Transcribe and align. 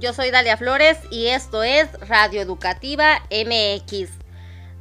Yo 0.00 0.14
soy 0.14 0.30
Dalia 0.30 0.56
Flores 0.56 0.96
y 1.10 1.26
esto 1.26 1.62
es 1.62 1.86
Radio 2.08 2.40
Educativa 2.40 3.20
MX, 3.30 4.08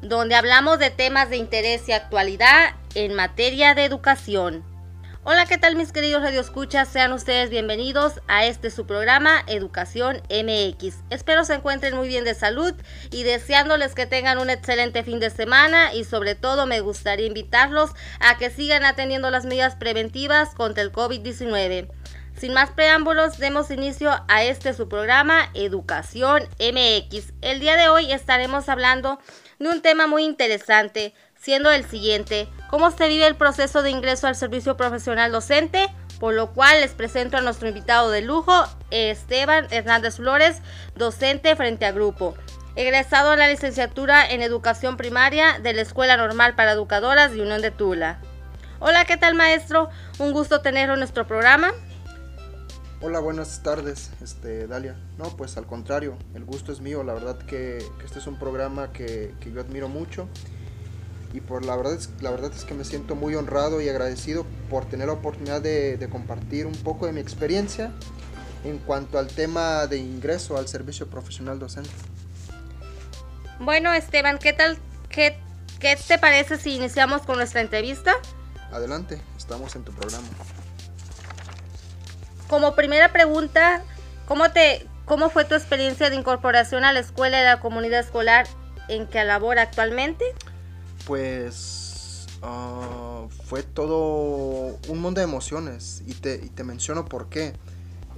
donde 0.02 0.36
hablamos 0.36 0.80
de 0.80 0.92
temas 0.92 1.30
de 1.30 1.36
interés 1.36 1.90
y 1.90 1.92
actualidad 1.92 2.76
en 2.96 3.16
materia 3.16 3.76
de 3.76 3.84
educación. 3.84 4.64
Hola, 5.26 5.46
¿qué 5.46 5.58
tal 5.58 5.76
mis 5.76 5.92
queridos 5.92 6.22
radioescuchas? 6.22 6.88
Sean 6.88 7.12
ustedes 7.12 7.50
bienvenidos 7.50 8.22
a 8.30 8.46
este 8.46 8.72
su 8.72 8.86
programa 8.88 9.44
Educación 9.48 10.22
MX. 10.30 10.96
Espero 11.10 11.44
se 11.44 11.56
encuentren 11.56 11.98
muy 11.98 12.08
bien 12.08 12.24
de 12.24 12.34
salud 12.34 12.74
y 13.12 13.24
deseándoles 13.24 13.96
que 13.96 14.06
tengan 14.06 14.38
un 14.38 14.50
excelente 14.50 15.04
fin 15.04 15.20
de 15.20 15.32
semana 15.32 15.94
y 15.94 16.06
sobre 16.06 16.36
todo 16.36 16.66
me 16.66 16.80
gustaría 16.80 17.26
invitarlos 17.26 17.92
a 18.22 18.38
que 18.38 18.50
sigan 18.50 18.86
atendiendo 18.86 19.30
las 19.32 19.44
medidas 19.44 19.76
preventivas 19.76 20.56
contra 20.56 20.82
el 20.82 20.94
COVID-19. 20.94 21.90
Sin 22.40 22.54
más 22.54 22.70
preámbulos, 22.70 23.38
demos 23.38 23.70
inicio 23.70 24.12
a 24.30 24.44
este 24.44 24.74
su 24.74 24.88
programa 24.88 25.50
Educación 25.56 26.44
MX. 26.58 27.34
El 27.42 27.60
día 27.60 27.76
de 27.76 27.90
hoy 27.90 28.14
estaremos 28.14 28.70
hablando 28.70 29.20
de 29.60 29.68
un 29.68 29.82
tema 29.82 30.08
muy 30.08 30.24
interesante, 30.24 31.14
siendo 31.36 31.70
el 31.70 31.84
siguiente, 31.84 32.48
cómo 32.70 32.92
se 32.92 33.10
vive 33.10 33.28
el 33.28 33.36
proceso 33.36 33.84
de 33.84 33.90
ingreso 33.90 34.26
al 34.26 34.38
servicio 34.38 34.78
profesional 34.78 35.34
docente, 35.34 35.94
por 36.22 36.34
lo 36.34 36.54
cual 36.54 36.80
les 36.80 36.92
presento 36.92 37.36
a 37.36 37.42
nuestro 37.42 37.68
invitado 37.68 38.10
de 38.10 38.22
lujo, 38.22 38.54
Esteban 38.90 39.68
Hernández 39.70 40.16
Flores, 40.16 40.62
docente 40.96 41.58
frente 41.58 41.86
a 41.86 41.92
grupo. 41.92 42.36
Egresado 42.78 43.32
a 43.32 43.36
la 43.36 43.50
licenciatura 43.50 44.26
en 44.26 44.42
Educación 44.42 44.96
Primaria 44.96 45.60
de 45.60 45.74
la 45.74 45.82
Escuela 45.82 46.16
Normal 46.16 46.56
para 46.56 46.72
Educadoras 46.72 47.34
de 47.34 47.42
Unión 47.42 47.62
de 47.62 47.72
Tula. 47.72 48.22
Hola, 48.80 49.04
¿qué 49.04 49.18
tal 49.18 49.36
maestro? 49.36 49.90
Un 50.20 50.32
gusto 50.32 50.62
tenerlo 50.62 50.94
en 50.94 51.02
nuestro 51.02 51.28
programa. 51.28 51.74
Hola, 53.02 53.20
buenas 53.20 53.64
tardes, 53.64 54.12
este, 54.22 54.68
Dalia. 54.68 54.96
No, 55.18 55.36
pues 55.38 55.56
al 55.58 55.66
contrario, 55.66 56.18
el 56.34 56.44
gusto 56.44 56.72
es 56.72 56.82
mío. 56.82 57.04
La 57.04 57.14
verdad 57.14 57.38
que, 57.38 57.78
este 58.04 58.20
es 58.20 58.28
un 58.28 58.38
programa 58.38 58.92
que, 58.92 59.34
que 59.40 59.52
yo 59.52 59.62
admiro 59.62 59.88
mucho 59.88 60.28
y 61.34 61.42
por 61.42 61.64
la 61.64 61.76
verdad 61.76 61.94
es, 61.94 62.10
la 62.22 62.32
verdad 62.32 62.52
es 62.56 62.66
que 62.66 62.74
me 62.74 62.84
siento 62.84 63.16
muy 63.16 63.36
honrado 63.36 63.82
y 63.82 63.90
agradecido 63.90 64.46
por 64.70 64.86
tener 64.86 65.08
la 65.08 65.14
oportunidad 65.14 65.62
de, 65.62 66.08
compartir 66.12 66.66
un 66.66 66.76
poco 66.76 67.06
de 67.06 67.14
mi 67.14 67.22
experiencia 67.22 67.92
en 68.64 68.80
cuanto 68.80 69.20
al 69.20 69.28
tema 69.28 69.86
de 69.88 69.98
ingreso 69.98 70.58
al 70.58 70.68
servicio 70.68 71.08
profesional 71.08 71.60
docente. 71.60 71.92
Bueno, 73.60 73.94
Esteban, 73.94 74.40
¿qué 74.40 74.54
tal? 74.54 74.78
¿Qué, 75.10 75.38
qué 75.80 75.98
te 76.08 76.18
parece 76.18 76.58
si 76.58 76.76
iniciamos 76.76 77.22
con 77.22 77.38
nuestra 77.38 77.62
entrevista? 77.62 78.14
Adelante, 78.72 79.22
estamos 79.38 79.76
en 79.76 79.84
tu 79.84 79.92
programa. 79.92 80.28
Como 82.50 82.76
primera 82.76 83.14
pregunta, 83.14 83.82
¿cómo, 84.28 84.52
te, 84.52 84.86
¿cómo 85.06 85.30
fue 85.30 85.46
tu 85.46 85.56
experiencia 85.56 86.10
de 86.10 86.18
incorporación 86.18 86.84
a 86.84 86.92
la 86.92 87.00
escuela 87.00 87.38
de 87.38 87.46
la 87.46 87.62
comunidad 87.62 88.02
escolar 88.02 88.46
en 88.90 89.08
que 89.08 89.24
labora 89.24 89.62
actualmente? 89.62 90.26
pues 91.10 92.28
ah, 92.44 93.26
fue 93.46 93.64
todo 93.64 94.78
un 94.88 95.00
mundo 95.00 95.22
de 95.22 95.24
emociones 95.24 96.04
y 96.06 96.14
te, 96.14 96.36
y 96.36 96.50
te 96.50 96.64
menciono 96.64 97.06
por 97.06 97.30
qué. 97.30 97.54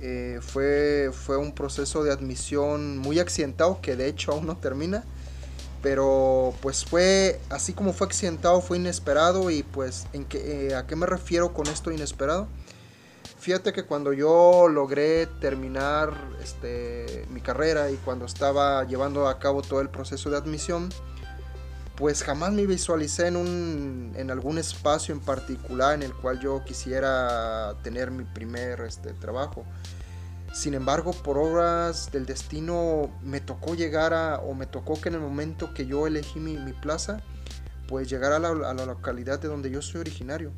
Eh, 0.02 0.40
fue, 0.42 1.12
fue 1.14 1.38
un 1.38 1.54
proceso 1.54 2.04
de 2.04 2.12
admisión 2.12 2.98
muy 2.98 3.20
accidentado 3.20 3.80
que 3.82 3.95
de 3.95 4.08
hecho 4.08 4.34
aún 4.34 4.45
no 4.45 4.58
termina. 4.58 5.06
Pero 5.82 6.54
pues 6.62 6.84
fue, 6.84 7.40
así 7.50 7.72
como 7.72 7.94
fue 7.94 8.08
accidentado, 8.08 8.60
fue 8.60 8.76
inesperado 8.78 9.50
y 9.50 9.64
pues 9.64 10.06
¿en 10.12 10.26
qué, 10.26 10.68
eh, 10.68 10.76
¿a 10.76 10.86
qué 10.86 10.98
me 10.98 11.06
refiero 11.06 11.54
con 11.54 11.68
esto 11.68 11.92
inesperado? 11.92 12.50
Fíjate 13.42 13.73
que 13.73 13.86
cuando 13.86 14.14
yo 14.14 14.67
logré 14.70 15.25
terminar 15.25 16.14
este, 16.44 17.25
mi 17.31 17.42
carrera 17.42 17.89
y 17.89 17.95
cuando 17.95 18.25
estaba 18.25 18.83
llevando 18.83 19.28
a 19.28 19.39
cabo 19.39 19.64
todo 19.64 19.81
el 19.81 19.89
proceso 19.89 20.30
de 20.30 20.38
admisión, 20.38 20.89
pues 21.95 22.21
jamás 22.21 22.54
me 22.54 22.67
visualicé 22.67 23.26
en, 23.26 23.38
un, 23.38 24.14
en 24.16 24.30
algún 24.30 24.60
espacio 24.60 25.16
en 25.16 25.21
particular 25.21 25.95
en 25.95 26.04
el 26.04 26.14
cual 26.14 26.39
yo 26.39 26.64
quisiera 26.64 27.73
tener 27.82 28.11
mi 28.11 28.26
primer 28.26 28.82
este, 28.82 29.11
trabajo. 29.14 29.66
Sin 30.54 30.76
embargo, 30.76 31.11
por 31.11 31.39
obras 31.39 32.11
del 32.11 32.27
destino 32.27 33.10
me 33.23 33.42
tocó 33.42 33.73
llegar 33.73 34.14
a, 34.14 34.36
o 34.36 34.54
me 34.54 34.67
tocó 34.67 35.02
que 35.02 35.10
en 35.10 35.16
el 35.16 35.21
momento 35.21 35.73
que 35.73 35.87
yo 35.87 36.05
elegí 36.05 36.39
mi, 36.39 36.73
plaza, 36.73 37.23
pues 37.87 38.08
llegar 38.08 38.33
a 38.33 38.37
la, 38.37 38.49
a 38.49 38.73
la, 38.76 38.86
localidad 38.86 39.39
de 39.39 39.48
donde 39.48 39.71
yo 39.71 39.82
soy 39.82 40.02
originario, 40.02 40.52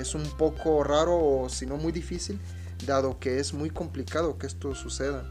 es 0.00 0.14
un 0.14 0.24
poco 0.36 0.82
raro 0.84 1.18
o 1.18 1.48
si 1.48 1.66
no 1.66 1.76
muy 1.76 1.92
difícil, 1.92 2.40
dado 2.86 3.18
que 3.18 3.38
es 3.38 3.52
muy 3.52 3.70
complicado 3.70 4.38
que 4.38 4.46
esto 4.46 4.74
suceda. 4.74 5.30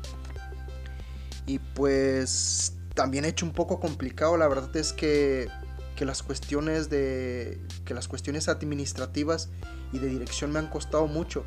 Y 1.46 1.60
pues 1.60 2.74
también 2.94 3.26
hecho 3.26 3.46
un 3.46 3.54
poco 3.54 3.80
complicado, 3.80 4.38
la 4.38 4.48
verdad 4.48 4.76
es 4.76 4.94
que, 4.94 5.50
que, 5.96 6.06
las 6.06 6.24
cuestiones 6.24 6.90
de 6.90 7.60
que 7.86 7.94
las 7.94 8.08
cuestiones 8.08 8.48
administrativas 8.48 9.50
y 9.92 10.00
de 10.00 10.08
dirección 10.08 10.52
me 10.52 10.60
han 10.60 10.68
costado 10.68 11.08
mucho. 11.08 11.46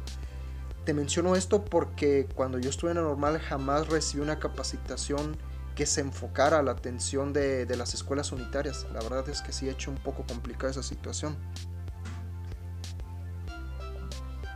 Te 0.84 0.92
menciono 0.92 1.34
esto 1.36 1.64
porque 1.64 2.28
cuando 2.34 2.58
yo 2.58 2.68
estuve 2.68 2.90
en 2.90 2.98
la 2.98 3.02
normal 3.02 3.38
jamás 3.38 3.88
recibí 3.88 4.22
una 4.22 4.38
capacitación 4.38 5.36
que 5.74 5.86
se 5.86 6.02
enfocara 6.02 6.58
a 6.58 6.62
la 6.62 6.72
atención 6.72 7.32
de, 7.32 7.66
de 7.66 7.76
las 7.76 7.94
escuelas 7.94 8.32
unitarias. 8.32 8.86
La 8.92 9.00
verdad 9.00 9.28
es 9.28 9.40
que 9.40 9.52
sí 9.52 9.68
he 9.68 9.72
hecho 9.72 9.90
un 9.90 9.96
poco 9.96 10.24
complicada 10.26 10.70
esa 10.70 10.82
situación. 10.82 11.36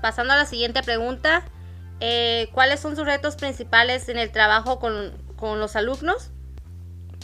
Pasando 0.02 0.32
a 0.32 0.36
la 0.36 0.46
siguiente 0.46 0.82
pregunta, 0.82 1.44
eh, 2.00 2.48
¿cuáles 2.52 2.80
son 2.80 2.96
sus 2.96 3.06
retos 3.06 3.36
principales 3.36 4.08
en 4.08 4.18
el 4.18 4.30
trabajo 4.30 4.78
con, 4.78 5.12
con 5.36 5.60
los 5.60 5.76
alumnos? 5.76 6.30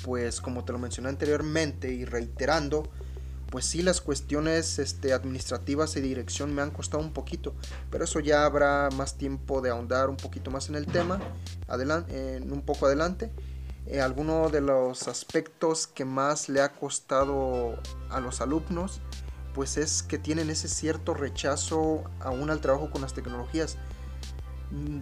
pues 0.05 0.41
como 0.41 0.65
te 0.65 0.73
lo 0.73 0.79
mencioné 0.79 1.09
anteriormente 1.09 1.89
y 1.93 2.05
reiterando, 2.05 2.89
pues 3.51 3.65
sí 3.65 3.83
las 3.83 4.01
cuestiones 4.01 4.79
este, 4.79 5.13
administrativas 5.13 5.97
y 5.97 6.01
dirección 6.01 6.55
me 6.55 6.63
han 6.63 6.71
costado 6.71 7.03
un 7.03 7.13
poquito, 7.13 7.55
pero 7.91 8.05
eso 8.05 8.21
ya 8.21 8.45
habrá 8.45 8.91
más 8.95 9.17
tiempo 9.17 9.63
de 9.63 9.71
ahondar 9.71 10.11
un 10.11 10.17
poquito 10.17 10.51
más 10.51 10.69
en 10.69 10.75
el 10.75 10.87
tema, 10.87 11.21
adelante, 11.69 12.43
un 12.43 12.63
poco 12.63 12.87
adelante. 12.87 13.31
Eh, 13.87 14.01
alguno 14.01 14.49
de 14.49 14.63
los 14.63 15.09
aspectos 15.09 15.87
que 15.87 16.07
más 16.07 16.49
le 16.49 16.63
ha 16.63 16.73
costado 16.73 17.79
a 18.09 18.19
los 18.21 18.41
alumnos, 18.41 19.01
pues 19.55 19.77
es 19.77 20.03
que 20.03 20.19
tienen 20.19 20.51
ese 20.51 20.69
cierto 20.69 21.15
rechazo 21.15 22.05
aún 22.21 22.51
al 22.51 22.61
trabajo 22.61 22.91
con 22.91 23.03
las 23.03 23.15
tecnologías. 23.15 23.79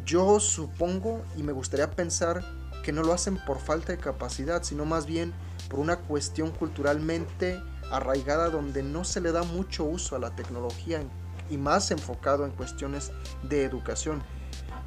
Yo 0.05 0.39
supongo 0.39 1.23
y 1.37 1.43
me 1.43 1.53
gustaría 1.53 1.91
pensar 1.91 2.45
que 2.83 2.93
no 2.93 3.03
lo 3.03 3.13
hacen 3.13 3.39
por 3.47 3.59
falta 3.59 3.93
de 3.93 3.99
capacidad, 3.99 4.63
sino 4.63 4.85
más 4.85 5.07
bien 5.07 5.33
por 5.69 5.81
una 5.81 5.97
cuestión 5.97 6.51
culturalmente 6.51 7.61
arraigada 7.91 8.51
donde 8.51 8.83
no 8.83 9.05
se 9.05 9.21
le 9.21 9.33
da 9.33 9.43
mucho 9.43 9.85
uso 9.85 10.17
a 10.17 10.19
la 10.19 10.35
tecnología 10.35 11.03
y 11.51 11.57
más 11.57 11.91
enfocado 11.91 12.45
en 12.45 12.53
cuestiones 12.53 13.13
de 13.43 13.65
educación. 13.65 14.23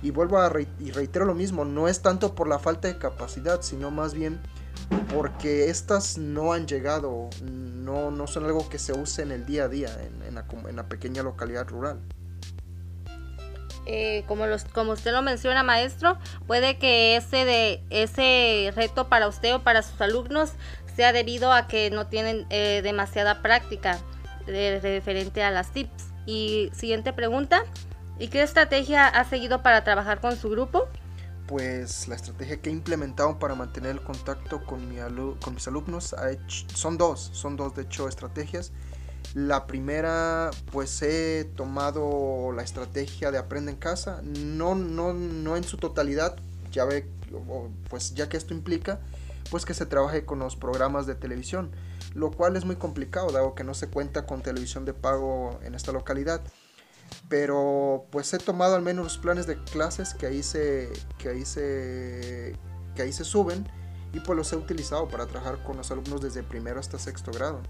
Y 0.02 0.12
vuelvo 0.12 0.40
a 0.40 0.52
y 0.80 0.92
reitero 0.92 1.26
lo 1.26 1.34
mismo, 1.34 1.66
no 1.66 1.88
es 1.88 2.02
tanto 2.02 2.36
por 2.36 2.48
la 2.48 2.60
falta 2.60 2.88
de 2.88 2.98
capacidad, 2.98 3.62
sino 3.62 3.90
más 3.92 4.14
bien 4.14 4.42
porque 5.14 5.70
estas 5.70 6.18
no 6.18 6.54
han 6.54 6.68
llegado, 6.68 7.30
no, 7.42 8.12
no 8.12 8.28
son 8.28 8.46
algo 8.46 8.68
que 8.70 8.80
se 8.80 8.94
use 8.94 9.22
en 9.22 9.32
el 9.32 9.46
día 9.46 9.66
a 9.66 9.68
día 9.68 9.90
en, 10.28 10.36
la, 10.36 10.46
en 10.68 10.76
la 10.76 10.88
pequeña 10.88 11.24
localidad 11.24 11.68
rural. 11.68 12.00
Eh, 13.88 14.24
como, 14.28 14.48
los, 14.48 14.66
como 14.66 14.94
usted 14.94 15.12
lo 15.12 15.22
menciona, 15.22 15.64
maestro, 15.64 16.18
puede 16.48 16.78
que 16.78 17.16
ese, 17.18 17.46
de, 17.46 17.84
ese 17.92 18.74
reto 18.76 19.10
para 19.10 19.28
usted 19.28 19.56
o 19.56 19.64
para 19.64 19.84
sus 19.84 20.02
alumnos 20.02 20.54
sea 20.96 21.14
debido 21.14 21.52
a 21.52 21.68
que 21.68 21.92
no 21.92 22.08
tienen 22.08 22.48
eh, 22.50 22.82
demasiada 22.84 23.42
práctica 23.42 24.00
referente 24.48 25.44
a 25.44 25.52
las 25.52 25.72
tips. 25.72 26.08
Y 26.26 26.72
siguiente 26.74 27.14
pregunta, 27.14 27.64
¿y 28.18 28.30
qué 28.30 28.42
estrategia 28.42 29.08
ha 29.08 29.24
seguido 29.26 29.62
para 29.62 29.84
trabajar 29.84 30.20
con 30.20 30.36
su 30.36 30.50
grupo? 30.50 30.88
Pues 31.48 32.08
la 32.08 32.16
estrategia 32.16 32.62
que 32.62 32.70
he 32.70 32.74
implementado 32.74 33.38
para 33.38 33.54
mantener 33.54 33.92
el 33.92 34.02
contacto 34.02 34.64
con, 34.66 34.90
mi 34.90 34.98
con 35.44 35.54
mis 35.54 35.68
alumnos 35.68 36.16
son 36.74 36.98
dos, 36.98 37.30
son 37.34 37.56
dos 37.56 37.76
de 37.76 37.84
hecho 37.84 38.08
estrategias. 38.08 38.72
La 39.34 39.68
primera, 39.68 40.52
pues 40.72 41.02
he 41.02 41.46
tomado 41.56 42.52
la 42.52 42.64
estrategia 42.64 43.32
de 43.32 43.38
aprende 43.38 43.72
en 43.72 43.78
casa, 43.78 44.22
no, 44.24 44.76
no, 44.76 45.14
no 45.14 45.58
en 45.58 45.64
su 45.64 45.78
totalidad, 45.78 46.38
ya 46.72 46.86
ve, 46.86 47.08
pues 47.90 48.14
ya 48.14 48.30
que 48.30 48.38
esto 48.38 48.54
implica, 48.54 49.00
pues 49.50 49.66
que 49.66 49.74
se 49.74 49.86
trabaje 49.86 50.26
con 50.26 50.40
los 50.40 50.56
programas 50.56 51.06
de 51.06 51.16
televisión, 51.16 51.72
lo 52.14 52.32
cual 52.32 52.56
es 52.56 52.66
muy 52.66 52.76
complicado, 52.78 53.30
dado 53.32 53.56
que 53.56 53.64
no 53.64 53.74
se 53.74 53.88
cuenta 53.88 54.26
con 54.26 54.42
televisión 54.42 54.86
de 54.86 54.94
pago 54.94 55.60
en 55.64 55.76
esta 55.76 55.92
localidad. 55.92 56.42
Pero 57.30 58.06
pues 58.12 58.34
he 58.34 58.38
tomado 58.38 58.76
al 58.76 58.82
menos 58.82 59.04
los 59.04 59.18
planes 59.18 59.48
de 59.48 59.62
clases 59.64 60.14
que 60.14 60.28
ahí 60.28 60.44
se, 60.44 60.92
que 61.18 61.30
ahí 61.30 61.46
se, 61.46 62.56
que 62.96 63.02
ahí 63.02 63.12
se 63.14 63.24
suben 63.24 63.68
y 64.14 64.20
pues 64.20 64.38
los 64.38 64.54
he 64.54 64.56
utilizado 64.56 65.08
para 65.08 65.26
trabajar 65.26 65.62
con 65.64 65.78
los 65.78 65.92
alumnos 65.92 66.22
desde 66.22 66.44
primero 66.44 66.80
hasta 66.80 66.98
sexto 67.00 67.32
grado. 67.32 67.62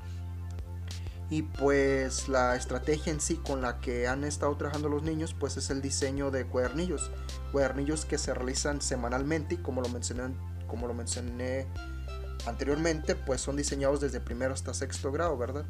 y 1.30 1.42
pues 1.42 2.30
la 2.30 2.56
estrategia 2.56 3.12
en 3.12 3.20
sí 3.20 3.38
con 3.38 3.62
la 3.62 3.80
que 3.80 4.08
han 4.08 4.24
estado 4.24 4.56
trabajando 4.58 4.90
los 4.90 5.02
niños 5.02 5.34
pues 5.34 5.58
es 5.58 5.70
el 5.72 5.82
diseño 5.82 6.30
de 6.32 6.46
cuadernillos. 6.46 7.12
Cuadernillos 7.52 8.06
que 8.06 8.18
se 8.18 8.34
realizan 8.34 8.82
semanalmente 8.82 9.56
y 9.56 9.58
como 9.58 9.82
lo 9.82 9.90
mencioné, 9.90 10.36
como 10.68 10.88
lo 10.88 10.94
mencioné 10.94 11.66
anteriormente 12.46 13.16
pues 13.16 13.42
son 13.42 13.56
diseñados 13.56 14.02
desde 14.02 14.20
primero 14.20 14.54
hasta 14.54 14.74
sexto 14.74 15.12
grado, 15.12 15.38
¿verdad? 15.38 15.66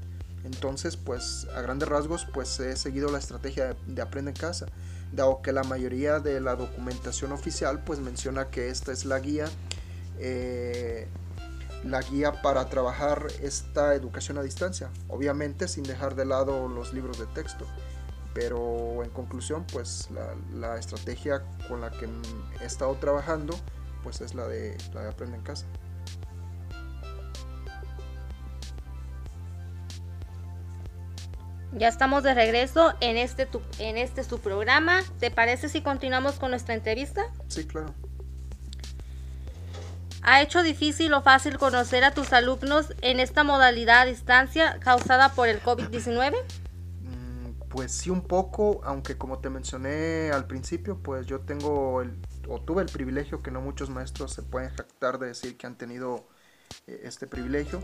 Entonces 0.45 0.95
pues 0.95 1.47
a 1.55 1.61
grandes 1.61 1.89
rasgos 1.89 2.27
pues 2.33 2.59
he 2.59 2.75
seguido 2.77 3.11
la 3.11 3.17
estrategia 3.17 3.75
de, 3.87 4.01
Aprende 4.01 4.31
en 4.31 4.37
Casa, 4.37 4.67
dado 5.11 5.41
que 5.41 5.51
la 5.51 5.63
mayoría 5.63 6.19
de 6.19 6.39
la 6.39 6.55
documentación 6.55 7.31
oficial 7.31 7.83
pues 7.83 7.99
menciona 7.99 8.49
que 8.49 8.69
esta 8.69 8.91
es 8.91 9.05
la 9.05 9.19
guía. 9.19 9.47
Eh, 10.19 11.07
la 11.83 12.01
guía 12.01 12.41
para 12.41 12.67
trabajar 12.67 13.27
esta 13.41 13.93
educación 13.93 14.39
a 14.39 14.41
distancia, 14.41 14.89
obviamente 15.07 15.67
sin 15.67 15.83
dejar 15.83 16.15
de 16.15 16.25
lado 16.25 16.67
los 16.67 16.93
libros 16.93 17.19
de 17.19 17.27
texto. 17.27 17.65
Pero 18.33 19.03
en 19.03 19.09
conclusión, 19.11 19.65
pues 19.71 20.09
la, 20.53 20.77
estrategia 20.77 21.43
con 21.69 21.81
la 21.81 21.91
que 21.91 22.09
he 22.61 22.65
estado 22.65 22.95
trabajando, 22.95 23.55
pues 24.03 24.19
es 24.19 24.35
la 24.35 24.47
de, 24.47 24.77
la 24.93 25.03
de 25.03 25.09
Aprende 25.09 25.37
en 25.37 25.43
Casa. 25.43 25.65
Ya 31.75 31.89
estamos 31.89 32.23
de 32.23 32.33
regreso 32.33 32.93
en 33.01 33.17
este, 33.17 33.49
en 33.79 33.97
este 33.97 34.23
su 34.23 34.39
programa. 34.39 35.01
¿Te 35.19 35.29
parece 35.29 35.67
si 35.67 35.81
continuamos 35.81 36.35
con 36.35 36.51
nuestra 36.51 36.73
entrevista? 36.73 37.23
Sí, 37.49 37.67
claro. 37.67 37.93
¿Ha 40.21 40.41
hecho 40.41 40.63
difícil 40.63 41.13
o 41.13 41.21
fácil 41.21 41.57
conocer 41.57 42.05
a 42.05 42.11
tus 42.11 42.31
alumnos 42.31 42.93
en 43.01 43.19
esta 43.19 43.43
modalidad 43.43 44.01
a 44.01 44.05
distancia 44.05 44.79
causada 44.79 45.33
por 45.33 45.49
el 45.49 45.61
COVID-19? 45.61 46.33
Mm, 47.01 47.67
pues 47.67 47.91
sí 47.91 48.09
un 48.09 48.21
poco, 48.21 48.79
aunque 48.85 49.17
como 49.17 49.39
te 49.39 49.49
mencioné 49.49 50.31
al 50.31 50.47
principio, 50.47 50.97
pues 51.03 51.27
yo 51.27 51.41
tengo 51.41 52.01
el, 52.01 52.17
o 52.47 52.61
tuve 52.61 52.83
el 52.83 52.89
privilegio 52.89 53.43
que 53.43 53.51
no 53.51 53.59
muchos 53.59 53.89
maestros 53.89 54.31
se 54.31 54.43
pueden 54.43 54.69
jactar 54.69 55.19
de 55.19 55.27
decir 55.27 55.57
que 55.57 55.67
han 55.67 55.77
tenido 55.77 56.25
eh, 56.87 57.01
este 57.03 57.27
privilegio. 57.27 57.83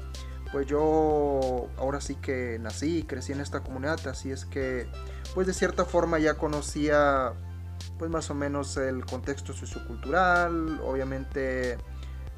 Pues 0.52 0.68
yo 0.68 1.70
ahora 1.78 2.02
sí 2.02 2.16
que 2.16 2.60
nací 2.60 3.00
y 3.00 3.04
crecí 3.04 3.32
en 3.32 3.40
esta 3.40 3.62
comunidad, 3.62 4.06
así 4.08 4.32
es 4.32 4.46
que 4.46 4.88
pues 5.34 5.48
de 5.48 5.54
cierta 5.54 5.86
forma 5.86 6.20
ya 6.20 6.34
conocía 6.34 7.34
pues 7.98 8.12
más 8.12 8.30
o 8.30 8.36
menos 8.36 8.76
el 8.78 9.06
contexto 9.06 9.54
sociocultural, 9.54 10.82
obviamente 10.84 11.78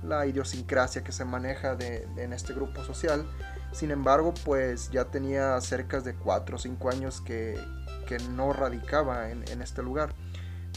la 0.03 0.25
idiosincrasia 0.25 1.03
que 1.03 1.11
se 1.11 1.25
maneja 1.25 1.75
de, 1.75 2.07
en 2.17 2.33
este 2.33 2.53
grupo 2.53 2.83
social. 2.83 3.25
Sin 3.71 3.89
embargo, 3.89 4.33
pues 4.45 4.91
ya 4.91 5.05
tenía 5.05 5.59
cerca 5.61 5.99
de 6.01 6.13
4 6.15 6.55
o 6.55 6.59
5 6.59 6.89
años 6.89 7.21
que, 7.21 7.57
que 8.05 8.19
no 8.19 8.53
radicaba 8.53 9.31
en, 9.31 9.43
en, 9.49 9.61
este 9.61 9.81
lugar. 9.81 10.13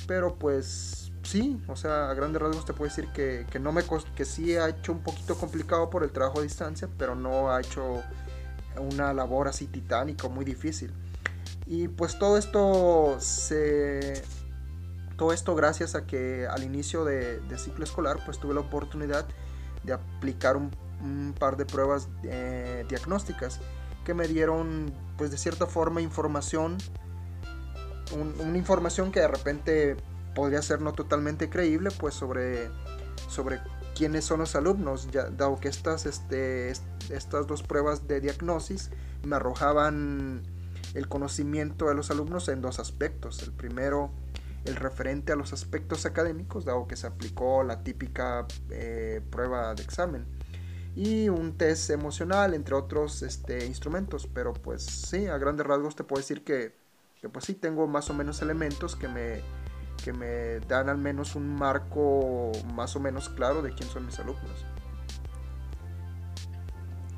Pero 0.07 0.37
pues 0.37 1.06
sí, 1.27 1.61
o 1.67 1.77
sea, 1.77 2.11
a 2.11 2.15
grandes 2.15 2.41
rasgos 2.41 2.65
te 2.65 2.73
puedo 2.73 2.89
decir 2.89 3.09
que, 3.13 3.47
que 3.51 3.59
no 3.59 3.73
me 3.73 3.83
que 4.15 4.25
sí 4.25 4.57
ha 4.57 4.69
hecho 4.69 4.93
un 4.93 5.01
poquito 5.01 5.37
complicado 5.37 5.91
por 5.91 6.05
el 6.05 6.11
trabajo 6.11 6.41
a 6.41 6.43
distancia, 6.43 6.89
pero 6.97 7.15
no 7.15 7.51
ha 7.51 7.61
hecho 7.61 8.03
una 8.79 9.13
labor 9.13 9.49
así 9.49 9.67
titánica, 9.67 10.29
muy 10.29 10.45
difícil. 10.45 10.93
Y 11.67 11.89
pues 11.89 12.19
todo 12.19 12.39
esto 12.39 13.17
se, 13.19 14.23
todo 15.17 15.33
esto 15.33 15.55
gracias 15.55 15.95
a 15.95 16.07
que 16.07 16.47
al 16.47 16.63
inicio 16.63 17.05
de, 17.05 17.41
ciclo 17.59 17.85
escolar 17.85 18.19
pues 18.25 18.39
tuve 18.39 18.55
la 18.55 18.61
oportunidad 18.61 19.27
de 19.83 19.95
aplicar 19.95 20.57
un, 20.57 20.71
par 21.39 21.57
de 21.57 21.67
pruebas 21.67 22.09
eh, 22.25 22.85
diagnósticas 22.89 23.61
que 24.05 24.15
me 24.15 24.27
dieron 24.27 24.93
pues 25.19 25.31
de 25.31 25.39
cierta 25.39 25.67
forma 25.67 26.01
información, 26.01 26.79
una 28.41 28.57
información 28.57 29.13
que 29.13 29.21
de 29.21 29.29
repente 29.29 29.97
podría 30.37 30.63
ser 30.63 30.83
no 30.83 30.93
totalmente 30.93 31.51
creíble 31.51 31.91
pues 31.99 32.15
sobre, 32.15 32.69
sobre 33.29 33.59
quiénes 33.97 34.25
son 34.25 34.41
los 34.41 34.55
alumnos, 34.55 35.11
ya, 35.11 35.31
dado 35.31 35.57
que 35.57 35.69
estas, 35.69 36.05
este, 36.07 36.71
estas 37.11 37.47
dos 37.47 37.63
pruebas 37.63 38.07
de 38.07 38.21
diagnosis 38.21 38.91
me 39.25 39.37
arrojaban 39.37 40.43
el 40.95 41.09
conocimiento 41.09 41.89
de 41.89 41.95
los 41.95 42.11
alumnos 42.11 42.49
en 42.49 42.61
dos 42.61 42.79
aspectos. 42.79 43.43
El 43.43 43.53
primero 43.53 44.13
el 44.67 44.77
referente 44.77 45.33
a 45.33 45.37
los 45.37 45.53
aspectos 45.53 46.07
académicos, 46.07 46.65
dado 46.65 46.87
que 46.87 46.97
se 46.97 47.07
aplicó 47.07 47.63
la 47.63 47.83
típica 47.83 48.47
eh, 48.71 49.23
prueba 49.31 49.75
de 49.75 49.83
examen 49.83 50.27
y 50.97 51.29
un 51.29 51.57
test 51.57 51.91
emocional, 51.91 52.53
entre 52.55 52.75
otros 52.75 53.23
este, 53.23 53.65
instrumentos. 53.67 54.29
Pero 54.33 54.53
pues 54.53 54.83
sí, 54.83 55.27
a 55.27 55.39
grandes 55.39 55.67
rasgos 55.67 55.97
te 55.97 56.05
puedo 56.05 56.21
decir 56.21 56.43
que, 56.45 56.75
que, 57.21 57.29
pues 57.29 57.45
sí, 57.45 57.55
tengo 57.55 57.87
más 57.87 58.11
o 58.11 58.15
menos 58.15 58.43
elementos 58.43 58.97
que 58.97 59.09
me, 59.09 59.43
que 60.03 60.13
me 60.13 60.61
dan 60.61 60.89
al 60.89 60.99
menos 60.99 61.35
un 61.35 61.55
marco 61.55 62.53
más 62.75 62.97
o 62.97 63.01
menos 63.01 63.29
claro 63.29 63.63
de 63.63 63.73
quién 63.73 63.89
son 63.89 64.07
mis 64.07 64.19
alumnos. 64.19 64.65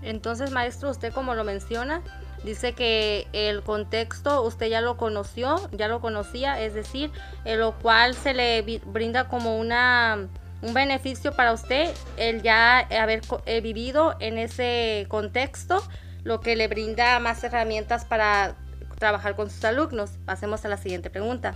Entonces, 0.03 0.53
maestro, 0.53 0.91
usted 0.91 1.13
como 1.13 1.35
lo 1.35 1.45
menciona, 1.45 2.03
Dice 2.45 2.73
que 2.73 3.27
el 3.33 3.63
contexto 3.63 4.43
usted 4.43 4.67
ya 4.67 4.81
lo 4.81 4.97
conoció, 4.97 5.57
ya 5.73 5.89
lo 5.89 6.01
conocía, 6.01 6.61
es 6.61 6.73
decir, 6.73 7.11
en 7.45 7.59
lo 7.59 7.77
cual 7.79 8.15
se 8.15 8.33
le 8.33 8.81
brinda 8.87 9.29
como 9.29 9.59
una 9.59 10.29
un 10.61 10.75
beneficio 10.75 11.33
para 11.33 11.53
usted 11.53 11.95
el 12.17 12.43
ya 12.43 12.79
haber 12.79 13.23
eh, 13.47 13.61
vivido 13.61 14.17
en 14.19 14.39
ese 14.39 15.07
contexto, 15.09 15.83
lo 16.25 16.41
que 16.41 16.57
le 16.57 16.67
brinda 16.69 17.19
más 17.21 17.43
herramientas 17.45 18.05
para 18.05 18.57
trabajar 18.99 19.37
con 19.37 19.51
sus 19.51 19.65
alumnos. 19.65 20.11
Pasemos 20.25 20.65
a 20.65 20.69
la 20.69 20.77
siguiente 20.77 21.11
pregunta. 21.11 21.55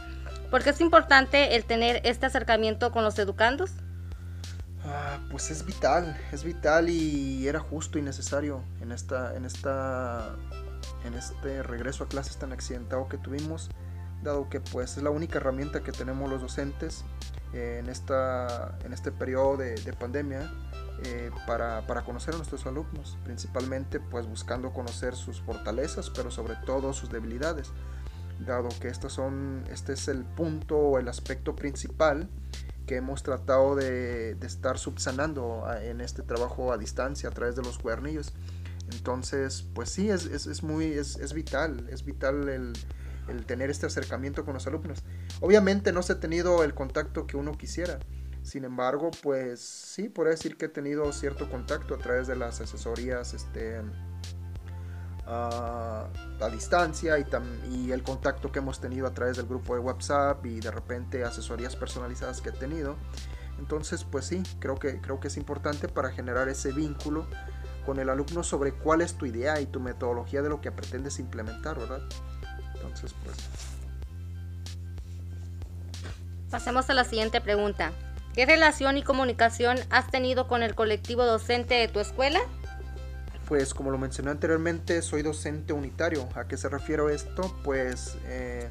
¿Por 0.53 0.63
qué 0.63 0.69
es 0.69 0.83
importante 0.83 1.57
el 1.57 1.65
tener 1.65 2.03
este 2.05 2.27
acercamiento 2.27 2.93
con 2.93 3.05
los 3.05 3.19
educandos? 3.19 3.71
Ah, 4.85 5.19
pues 5.31 5.51
es 5.51 5.65
vital, 5.65 6.15
es 6.31 6.45
vital 6.45 6.91
y 6.91 7.49
era 7.49 7.59
justo 7.59 7.99
y 7.99 8.03
necesario 8.03 8.63
en 8.83 8.93
esta, 8.93 9.35
en 9.35 9.47
esta 9.47 10.37
en 11.07 11.15
este 11.15 11.63
regreso 11.63 12.05
a 12.05 12.09
clases 12.09 12.37
tan 12.37 12.53
accidentado 12.53 13.09
que 13.09 13.17
tuvimos, 13.17 13.71
dado 14.23 14.51
que 14.51 14.61
pues 14.61 14.99
es 14.99 15.03
la 15.03 15.09
única 15.09 15.39
herramienta 15.39 15.83
que 15.83 15.91
tenemos 15.91 16.29
los 16.29 16.43
docentes 16.43 17.07
en, 17.55 17.89
esta, 17.89 18.77
en 18.85 18.93
este 18.93 19.11
periodo 19.11 19.57
de, 19.57 19.95
pandemia 19.99 20.53
eh, 21.05 21.31
para, 21.47 21.87
para, 21.87 22.05
conocer 22.05 22.35
a 22.35 22.37
nuestros 22.37 22.67
alumnos, 22.67 23.17
principalmente 23.25 24.01
pues 24.01 24.27
buscando 24.27 24.71
conocer 24.75 25.17
sus 25.17 25.41
fortalezas, 25.41 26.11
pero 26.11 26.31
sobre 26.31 26.57
todo 26.67 26.93
sus 26.93 27.11
debilidades, 27.11 27.73
dado 28.41 28.69
que 28.81 28.89
estos 28.89 29.13
son, 29.13 29.65
este 29.71 29.93
es 29.93 30.09
el 30.09 30.25
punto 30.25 30.77
o 30.77 30.99
el 30.99 31.09
aspecto 31.09 31.55
principal 31.55 32.29
que 32.87 32.97
hemos 32.97 33.23
tratado 33.23 33.77
de, 33.77 34.37
estar 34.43 34.79
subsanando 34.79 35.65
en 35.83 36.01
este 36.01 36.23
trabajo 36.23 36.73
a 36.73 36.79
distancia 36.79 37.29
a 37.29 37.33
través 37.33 37.55
de 37.55 37.63
los 37.63 37.79
cuernillos 37.79 38.33
entonces, 38.91 39.65
pues 39.75 39.91
sí, 39.91 40.11
es, 40.11 40.27
es, 40.27 40.63
muy, 40.63 40.87
es, 40.87 41.33
vital, 41.33 41.87
es 41.91 42.05
vital 42.05 42.49
el, 42.49 42.73
tener 43.47 43.71
este 43.71 43.87
acercamiento 43.87 44.45
con 44.45 44.55
los 44.55 44.67
alumnos. 44.67 45.03
Obviamente 45.41 45.93
no 45.93 46.03
se 46.03 46.15
ha 46.15 46.21
tenido 46.21 46.65
el 46.65 46.75
contacto 46.75 47.27
que 47.27 47.37
uno 47.37 47.57
quisiera. 47.57 48.01
Sin 48.43 48.65
embargo, 48.65 49.11
pues 49.23 49.61
sí, 49.61 50.09
podría 50.09 50.33
decir 50.33 50.57
que 50.57 50.67
he 50.67 50.69
tenido 50.69 51.13
cierto 51.13 51.49
contacto 51.49 51.95
a 51.95 51.99
través 51.99 52.27
de 52.27 52.37
las 52.37 52.61
asesorías 52.61 53.35
este, 53.35 53.81
a 55.27 56.09
distancia 56.51 57.19
y, 57.19 57.27
y, 57.71 57.93
el 57.93 58.03
contacto 58.03 58.51
que 58.51 58.59
hemos 58.59 58.81
tenido 58.81 59.07
a 59.07 59.15
través 59.15 59.37
del 59.37 59.47
grupo 59.47 59.75
de 59.75 59.81
WhatsApp 59.81 60.45
y 60.47 60.61
de 60.61 60.71
repente 60.71 61.25
asesorías 61.25 61.77
personalizadas 61.77 62.41
que 62.41 62.49
he 62.49 62.53
tenido. 62.53 62.97
Entonces, 63.59 64.05
pues 64.05 64.27
sí, 64.27 64.43
creo 64.59 64.77
que, 64.77 65.01
creo 65.01 65.21
que 65.21 65.29
es 65.29 65.37
importante 65.37 65.89
para 65.89 66.11
generar 66.11 66.49
ese 66.49 66.73
vínculo 66.73 67.27
con 67.87 67.99
el 67.99 68.09
alumno 68.09 68.43
sobre 68.43 68.73
cuál 68.73 69.01
es 69.01 69.15
tu 69.15 69.27
idea 69.27 69.61
y 69.61 69.67
tu 69.67 69.81
metodología 69.81 70.43
de 70.43 70.49
lo 70.49 70.61
que 70.61 70.73
pretendes 70.73 71.19
implementar, 71.19 71.79
¿verdad? 71.79 72.01
Entonces, 72.75 73.15
pues... 73.25 73.37
Pasemos 76.51 76.91
a 76.91 76.95
la 76.95 77.05
siguiente 77.05 77.41
pregunta. 77.41 77.93
¿Qué 78.35 78.47
relación 78.47 78.97
y 78.97 79.03
comunicación 79.03 79.79
has 79.91 80.11
tenido 80.11 80.49
con 80.49 80.63
el 80.63 80.75
colectivo 80.75 81.25
docente 81.25 81.75
de 81.75 81.89
tu 81.89 82.01
escuela? 82.01 82.41
Pues 83.53 83.75
como 83.75 83.91
lo 83.91 83.99
mencioné 83.99 84.31
anteriormente, 84.31 85.03
soy 85.03 85.21
docente 85.21 85.75
unitario. 85.75 86.27
¿A 86.35 86.49
qué 86.49 86.57
se 86.57 86.71
refiere 86.71 87.15
esto? 87.15 87.55
Pues 87.63 88.17
eh, 88.25 88.67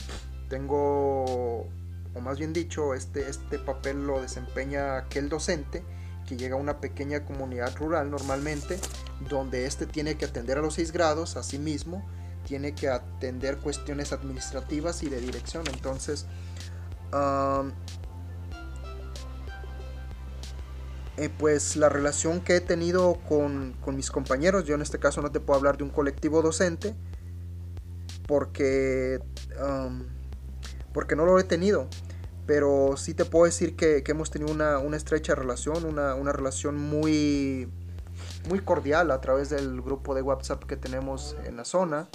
tengo, 0.50 1.68
o 2.16 2.20
más 2.20 2.40
bien 2.40 2.52
dicho, 2.52 2.96
este, 2.96 3.30
este 3.30 3.60
papel 3.60 4.08
lo 4.08 4.20
desempeña 4.20 4.98
aquel 4.98 5.30
docente 5.30 5.84
que 6.28 6.36
llega 6.36 6.56
a 6.56 6.58
una 6.58 6.80
pequeña 6.80 7.26
comunidad 7.26 7.76
rural 7.78 8.10
normalmente, 8.10 8.80
donde 9.30 9.68
éste 9.68 9.86
tiene 9.86 10.18
que 10.18 10.26
atender 10.26 10.58
a 10.58 10.62
los 10.62 10.74
seis 10.74 10.92
grados, 10.92 11.38
a 11.38 11.44
mismo, 11.60 12.04
tiene 12.48 12.74
que 12.74 12.90
atender 12.90 13.58
cuestiones 13.58 14.12
administrativas 14.12 15.04
y 15.04 15.10
de 15.10 15.22
dirección. 15.22 15.64
Entonces, 15.72 16.26
Eh, 21.22 21.30
pues 21.30 21.76
la 21.76 21.88
relación 21.88 22.42
que 22.42 22.56
he 22.56 22.62
tenido 22.62 23.20
con, 23.30 23.76
mis 23.96 24.10
compañeros, 24.10 24.64
yo 24.64 24.74
en 24.74 24.82
este 24.82 24.98
caso 24.98 25.22
no 25.22 25.32
te 25.32 25.40
puedo 25.40 25.56
hablar 25.56 25.78
de 25.78 25.84
un 25.84 25.92
colectivo 25.92 26.42
docente, 26.42 26.96
porque, 28.26 29.20
porque 30.96 31.16
no 31.16 31.24
lo 31.28 31.38
he 31.38 31.44
tenido, 31.44 31.88
pero 32.48 32.98
sí 32.98 33.14
te 33.14 33.26
puedo 33.26 33.46
decir 33.46 33.76
que, 33.76 34.04
hemos 34.08 34.32
tenido 34.32 34.52
una, 34.52 34.98
estrecha 34.98 35.36
relación, 35.36 35.86
una, 35.86 36.16
una, 36.16 36.32
relación 36.32 36.78
muy, 36.78 37.72
muy 38.50 38.60
cordial 38.62 39.12
a 39.12 39.22
través 39.22 39.52
del 39.52 39.80
grupo 39.80 40.16
de 40.16 40.24
WhatsApp 40.24 40.64
que 40.64 40.76
tenemos 40.76 41.36
en 41.46 41.56
la 41.56 41.66
zona. 41.66 42.10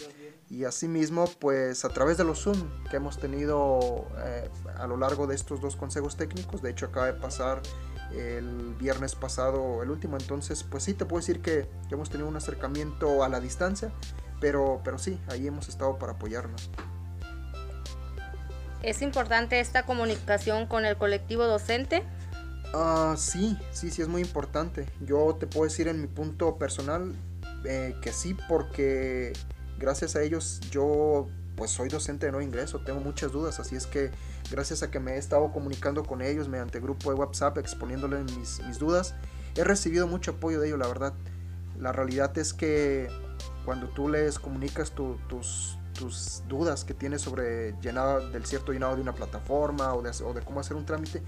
Y 0.49 0.65
asimismo 0.65 1.31
pues 1.39 1.85
a 1.85 1.91
través 1.91 2.19
de 2.19 2.25
los 2.25 2.43
Zoom 2.43 2.57
que 2.91 2.97
hemos 2.97 3.19
tenido 3.19 4.07
eh, 4.19 4.49
a 4.79 4.87
lo 4.89 4.97
largo 4.97 5.29
de 5.29 5.37
estos 5.37 5.61
dos 5.61 5.77
consejos 5.77 6.17
técnicos, 6.17 6.63
de 6.63 6.71
hecho 6.71 6.87
acaba 6.87 7.07
de 7.07 7.15
pasar 7.15 7.63
el 8.13 8.75
viernes 8.79 9.15
pasado 9.15 9.83
el 9.83 9.91
último, 9.91 10.17
entonces 10.17 10.63
pues 10.63 10.85
sí 10.85 10.95
te 10.95 11.05
puedo 11.05 11.21
decir 11.21 11.41
que, 11.41 11.69
hemos 11.91 12.11
tenido 12.11 12.29
un 12.29 12.37
acercamiento 12.37 13.23
a 13.23 13.29
la 13.29 13.41
distancia, 13.41 13.91
pero, 14.41 14.81
pero 14.85 14.99
sí, 14.99 15.21
ahí 15.29 15.47
hemos 15.47 15.69
estado 15.69 15.99
para 15.99 16.13
apoyarnos. 16.13 16.71
¿Es 18.83 19.03
importante 19.03 19.59
esta 19.61 19.85
comunicación 19.85 20.67
con 20.67 20.85
el 20.85 20.97
colectivo 20.97 21.45
docente? 21.45 22.05
Ah, 22.75 23.15
sí, 23.17 23.59
sí, 23.73 23.91
sí 23.91 24.03
es 24.03 24.09
muy 24.09 24.21
importante. 24.21 24.87
Yo 25.01 25.37
te 25.39 25.47
puedo 25.47 25.65
decir 25.65 25.89
en 25.89 26.01
mi 26.01 26.07
punto 26.07 26.57
personal 26.57 27.15
eh, 27.65 27.97
que 28.03 28.13
sí, 28.13 28.37
porque 28.49 29.33
gracias 29.79 30.17
a 30.17 30.23
ellos 30.23 30.61
yo 30.71 31.29
pues 31.57 31.71
soy 31.71 31.89
docente 31.89 32.27
de 32.27 32.33
no 32.33 32.41
ingreso, 32.41 32.81
tengo 32.81 33.01
muchas 33.01 33.33
dudas, 33.33 33.59
así 33.59 33.77
es 33.77 33.87
que 33.87 34.11
gracias 34.51 34.83
a 34.83 34.91
que 34.91 35.01
me 35.01 35.15
he 35.15 35.19
estado 35.19 35.53
comunicando 35.53 36.05
con 36.05 36.23
ellos 36.23 36.49
mediante 36.49 36.81
grupo 36.81 37.11
de 37.11 37.17
WhatsApp 37.17 37.59
exponiéndoles 37.59 38.31
mis, 38.37 38.61
mis 38.67 38.79
dudas, 38.79 39.15
he 39.57 39.65
recibido 39.65 40.07
mucho 40.07 40.33
apoyo 40.33 40.61
de 40.61 40.69
ellos, 40.69 40.79
la 40.79 40.87
verdad. 40.87 41.15
La 41.79 41.93
realidad 41.93 42.37
es 42.39 42.55
que 42.55 43.09
cuando 43.65 43.89
tú 43.89 44.09
les 44.09 44.39
comunicas 44.39 44.93
tus, 44.93 45.79
tus 45.93 46.43
dudas 46.49 46.85
que 46.85 46.95
tienes 46.95 47.23
sobre 47.23 47.75
llenado 47.81 48.31
del 48.31 48.47
cierto 48.47 48.73
llenado 48.73 48.97
de 48.97 49.03
una 49.03 49.15
plataforma 49.15 49.95
o 49.95 50.03
de, 50.03 50.41
cómo 50.43 50.61
hacer 50.61 50.77
un 50.77 50.87
trámite, 50.87 51.23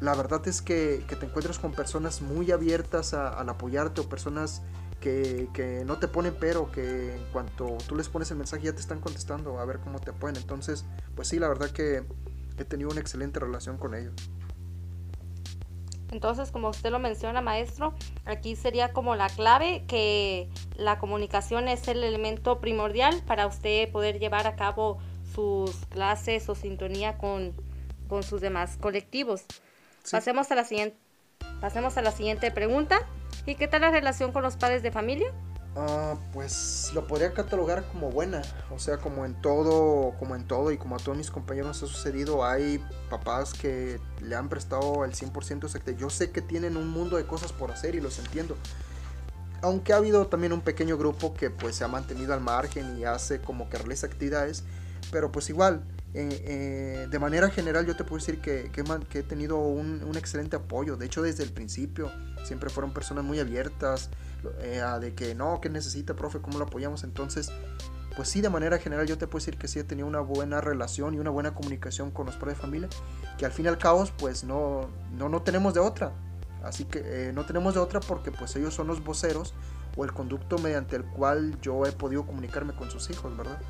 la 0.00 0.14
verdad 0.14 0.46
es 0.48 0.60
que, 0.60 1.04
que, 1.08 1.16
te 1.16 1.26
encuentras 1.26 1.58
con 1.58 1.72
personas 1.72 2.20
muy 2.20 2.50
abiertas 2.52 3.14
al 3.14 3.48
apoyarte 3.48 4.00
o 4.00 4.08
personas 4.08 4.62
que, 5.00 5.82
no 5.86 5.98
te 5.98 6.08
ponen 6.08 6.36
pero, 6.38 6.70
que 6.72 7.14
en 7.14 7.24
cuanto 7.32 7.78
tú 7.86 7.96
les 7.96 8.08
pones 8.08 8.30
el 8.30 8.38
mensaje 8.38 8.64
ya 8.64 8.72
te 8.72 8.80
están 8.80 9.00
contestando 9.00 9.58
a 9.58 9.64
ver 9.64 9.78
cómo 9.80 10.00
te 10.00 10.10
apoyan. 10.10 10.36
Entonces, 10.36 10.84
pues 11.14 11.28
sí, 11.28 11.38
la 11.38 11.48
verdad 11.48 11.70
que 11.70 12.04
he 12.58 12.64
tenido 12.64 12.90
una 12.90 13.00
excelente 13.00 13.38
relación 13.38 13.76
con 13.78 13.94
ellos. 13.94 14.14
Entonces, 16.12 16.50
como 16.50 16.68
usted 16.68 16.90
lo 16.90 16.98
menciona, 16.98 17.40
maestro, 17.40 17.94
aquí 18.24 18.54
sería 18.56 18.92
como 18.92 19.16
la 19.16 19.28
clave 19.28 19.84
que 19.88 20.48
la 20.76 20.98
comunicación 20.98 21.68
es 21.68 21.88
el 21.88 22.04
elemento 22.04 22.60
primordial 22.60 23.22
para 23.26 23.46
usted 23.46 23.90
poder 23.90 24.18
llevar 24.18 24.46
a 24.46 24.54
cabo 24.54 24.98
sus 25.34 25.74
clases 25.86 26.48
o 26.48 26.54
sintonía 26.54 27.18
con, 27.18 27.54
sus 28.22 28.40
demás 28.40 28.78
colectivos. 28.80 29.44
Pasemos, 30.10 30.50
a 30.52 30.54
la 30.54 30.64
siguiente, 30.64 30.96
pasemos 31.60 31.96
a 31.96 32.02
la 32.02 32.12
siguiente 32.12 32.52
pregunta. 32.52 33.00
¿Y 33.46 33.54
qué 33.54 33.68
tal 33.68 33.82
la 33.82 33.90
relación 33.90 34.32
con 34.32 34.42
los 34.42 34.56
padres 34.56 34.82
de 34.82 34.90
familia? 34.90 35.32
Ah, 35.76 36.16
pues 36.32 36.90
lo 36.94 37.06
podría 37.06 37.32
catalogar 37.32 37.84
como 37.92 38.10
buena, 38.10 38.42
o 38.74 38.78
sea, 38.78 38.96
como 38.96 39.26
en 39.26 39.34
todo, 39.40 40.14
como 40.18 40.34
en 40.34 40.46
todo 40.46 40.72
y 40.72 40.78
como 40.78 40.96
a 40.96 40.98
todos 40.98 41.18
mis 41.18 41.30
compañeros 41.30 41.82
ha 41.82 41.86
sucedido, 41.86 42.46
hay 42.46 42.82
papás 43.10 43.52
que 43.52 44.00
le 44.22 44.34
han 44.34 44.48
prestado 44.48 45.04
el 45.04 45.12
100% 45.12 45.96
Yo 45.96 46.08
sé 46.08 46.30
que 46.30 46.40
tienen 46.40 46.78
un 46.78 46.88
mundo 46.88 47.18
de 47.18 47.26
cosas 47.26 47.52
por 47.52 47.70
hacer 47.70 47.94
y 47.94 48.00
los 48.00 48.18
entiendo. 48.18 48.56
Aunque 49.60 49.92
ha 49.92 49.96
habido 49.96 50.26
también 50.28 50.54
un 50.54 50.62
pequeño 50.62 50.96
grupo 50.96 51.34
que 51.34 51.50
pues 51.50 51.76
se 51.76 51.84
ha 51.84 51.88
mantenido 51.88 52.32
al 52.32 52.40
margen 52.40 52.98
y 52.98 53.04
hace 53.04 53.40
como 53.42 53.68
que 53.68 53.76
realiza 53.76 54.06
actividades, 54.06 54.64
pero 55.12 55.30
pues 55.30 55.50
igual, 55.50 55.82
eh, 56.18 56.28
eh, 56.46 57.08
de 57.10 57.18
manera 57.18 57.50
general 57.50 57.84
yo 57.84 57.94
te 57.94 58.02
puedo 58.02 58.16
decir 58.16 58.40
que, 58.40 58.70
que, 58.72 59.18
he 59.18 59.22
tenido 59.22 59.58
un, 59.58 60.00
excelente 60.16 60.56
apoyo. 60.56 60.96
De 60.96 61.04
hecho, 61.04 61.20
desde 61.20 61.42
el 61.42 61.52
principio 61.52 62.10
siempre 62.42 62.70
fueron 62.70 62.94
personas 62.94 63.22
muy 63.22 63.38
abiertas 63.38 64.08
eh, 64.62 64.82
de 64.98 65.14
que 65.14 65.34
no, 65.34 65.60
¿qué 65.60 65.68
necesita, 65.68 66.16
profe? 66.16 66.40
¿Cómo 66.40 66.58
lo 66.58 66.64
apoyamos? 66.64 67.04
Entonces, 67.04 67.52
pues 68.16 68.30
sí, 68.30 68.40
de 68.40 68.48
manera 68.48 68.78
general 68.78 69.06
yo 69.06 69.18
te 69.18 69.26
puedo 69.26 69.44
decir 69.44 69.58
que 69.58 69.68
sí 69.68 69.78
he 69.78 69.84
tenido 69.84 70.08
una 70.08 70.20
buena 70.20 70.62
relación 70.62 71.12
y 71.12 71.18
una 71.18 71.28
buena 71.28 71.54
comunicación 71.54 72.10
con 72.10 72.24
los 72.24 72.36
padres 72.36 72.56
de 72.56 72.62
familia, 72.62 72.88
que 73.36 73.44
al 73.44 73.52
fin 73.52 73.66
y 73.66 73.68
al 73.68 73.76
cabo, 73.76 74.02
pues 74.16 74.42
no, 74.42 74.88
no, 75.12 75.28
no 75.28 75.42
tenemos 75.42 75.74
de 75.74 75.80
otra. 75.80 76.14
Así 76.62 76.86
que 76.86 77.30
no 77.34 77.44
tenemos 77.44 77.74
de 77.74 77.80
otra 77.80 78.00
porque 78.00 78.32
pues 78.32 78.56
ellos 78.56 78.72
son 78.72 78.86
los 78.86 79.04
voceros 79.04 79.52
o 79.98 80.04
el 80.06 80.14
conducto 80.14 80.56
mediante 80.56 80.96
el 80.96 81.04
cual 81.04 81.60
yo 81.60 81.84
he 81.84 81.92
podido 81.92 82.24
comunicarme 82.24 82.74
con 82.74 82.90
sus 82.90 83.10
hijos, 83.10 83.36
¿verdad? 83.36 83.60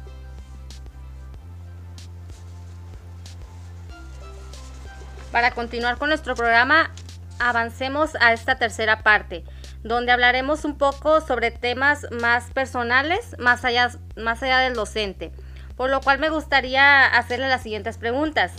Para 5.37 5.50
continuar 5.50 5.99
con 5.99 6.09
nuestro 6.09 6.35
programa, 6.35 6.90
avancemos 7.38 8.14
a 8.21 8.33
esta 8.33 8.57
tercera 8.57 9.02
parte, 9.02 9.45
donde 9.83 10.11
hablaremos 10.11 10.64
un 10.64 10.78
poco 10.78 11.21
sobre 11.21 11.50
temas 11.50 12.07
más 12.11 12.50
personales, 12.52 13.37
más 13.38 13.62
allá, 13.66 13.90
más 14.16 14.43
allá 14.43 14.61
del 14.61 14.73
docente. 14.73 15.33
Por 15.76 15.90
lo 15.90 16.00
cual 16.00 16.21
me 16.21 16.31
gustaría 16.31 17.05
hacerle 17.05 17.49
las 17.49 17.62
siguientes 17.62 17.99
preguntas. 17.99 18.55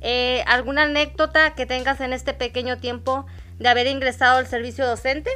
Eh, 0.00 0.42
¿Alguna 0.48 0.82
anécdota 0.82 1.54
que 1.54 1.66
tengas 1.66 2.00
en 2.00 2.12
este 2.12 2.34
pequeño 2.34 2.78
tiempo 2.78 3.24
de 3.60 3.68
haber 3.68 3.86
ingresado 3.86 4.38
al 4.38 4.48
servicio 4.48 4.84
docente? 4.84 5.30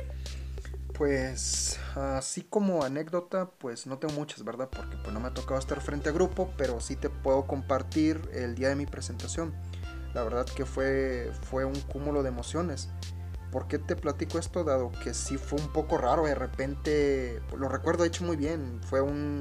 Pues 0.95 1.79
así 1.95 2.43
como 2.43 2.83
anécdota, 2.83 3.51
pues 3.59 3.87
no 3.87 3.99
tengo 3.99 4.15
muchas, 4.15 4.43
¿verdad? 4.43 4.69
Porque 4.69 4.97
pues 4.97 5.13
no 5.13 5.21
me 5.21 5.29
ha 5.29 5.33
tocado 5.33 5.61
estar 5.61 5.81
frente 5.81 6.09
a 6.09 6.13
grupo, 6.13 6.53
pero 6.57 6.81
sí 6.81 6.97
te 6.97 7.09
puedo 7.09 7.47
compartir 7.47 8.21
el 8.33 8.57
día 8.57 8.71
de 8.71 8.75
mi 8.75 8.87
presentación. 8.87 9.55
La 10.17 10.25
verdad 10.25 10.47
que 10.47 10.65
fue, 10.65 11.31
fue 11.43 11.67
un 11.67 11.79
cúmulo 11.79 12.23
de 12.23 12.31
emociones. 12.31 12.89
¿Por 13.53 13.69
qué 13.69 13.79
te 13.79 13.97
platico 13.97 14.39
esto? 14.39 14.65
Dado 14.65 14.91
que 14.91 15.13
sí 15.13 15.37
fue 15.37 15.61
un 15.61 15.71
poco 15.75 15.99
raro, 15.99 16.25
de 16.25 16.35
repente, 16.35 17.43
lo 17.55 17.69
recuerdo 17.69 18.03
hecho 18.03 18.25
muy 18.25 18.35
bien, 18.35 18.81
fue 18.89 19.03
un, 19.03 19.41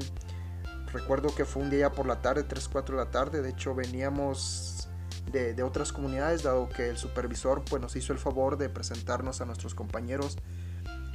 recuerdo 0.92 1.34
que 1.34 1.46
fue 1.46 1.62
un 1.62 1.70
día 1.70 1.92
por 1.92 2.04
la 2.04 2.20
tarde, 2.20 2.42
3, 2.42 2.68
4 2.68 2.94
de 2.94 3.04
la 3.04 3.10
tarde, 3.10 3.40
de 3.40 3.48
hecho 3.48 3.74
veníamos 3.74 4.90
de, 5.32 5.54
de, 5.54 5.62
otras 5.62 5.94
comunidades, 5.94 6.42
dado 6.42 6.68
que 6.68 6.90
el 6.90 6.98
supervisor 6.98 7.64
pues, 7.64 7.80
nos 7.80 7.96
hizo 7.96 8.12
el 8.12 8.18
favor 8.18 8.58
de 8.58 8.68
presentarnos 8.68 9.40
a 9.40 9.46
nuestros 9.46 9.74
compañeros 9.74 10.36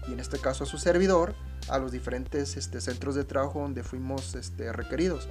y 0.08 0.14
en 0.14 0.20
este 0.20 0.40
caso 0.40 0.64
a 0.64 0.68
su 0.68 0.80
servidor, 0.80 1.36
a 1.70 1.78
los 1.78 1.92
diferentes 1.92 2.58
este, 2.58 2.82
centros 2.82 3.14
de 3.14 3.26
trabajo 3.26 3.60
donde 3.60 3.84
fuimos 3.84 4.34
este, 4.34 4.74
requeridos. 4.74 5.30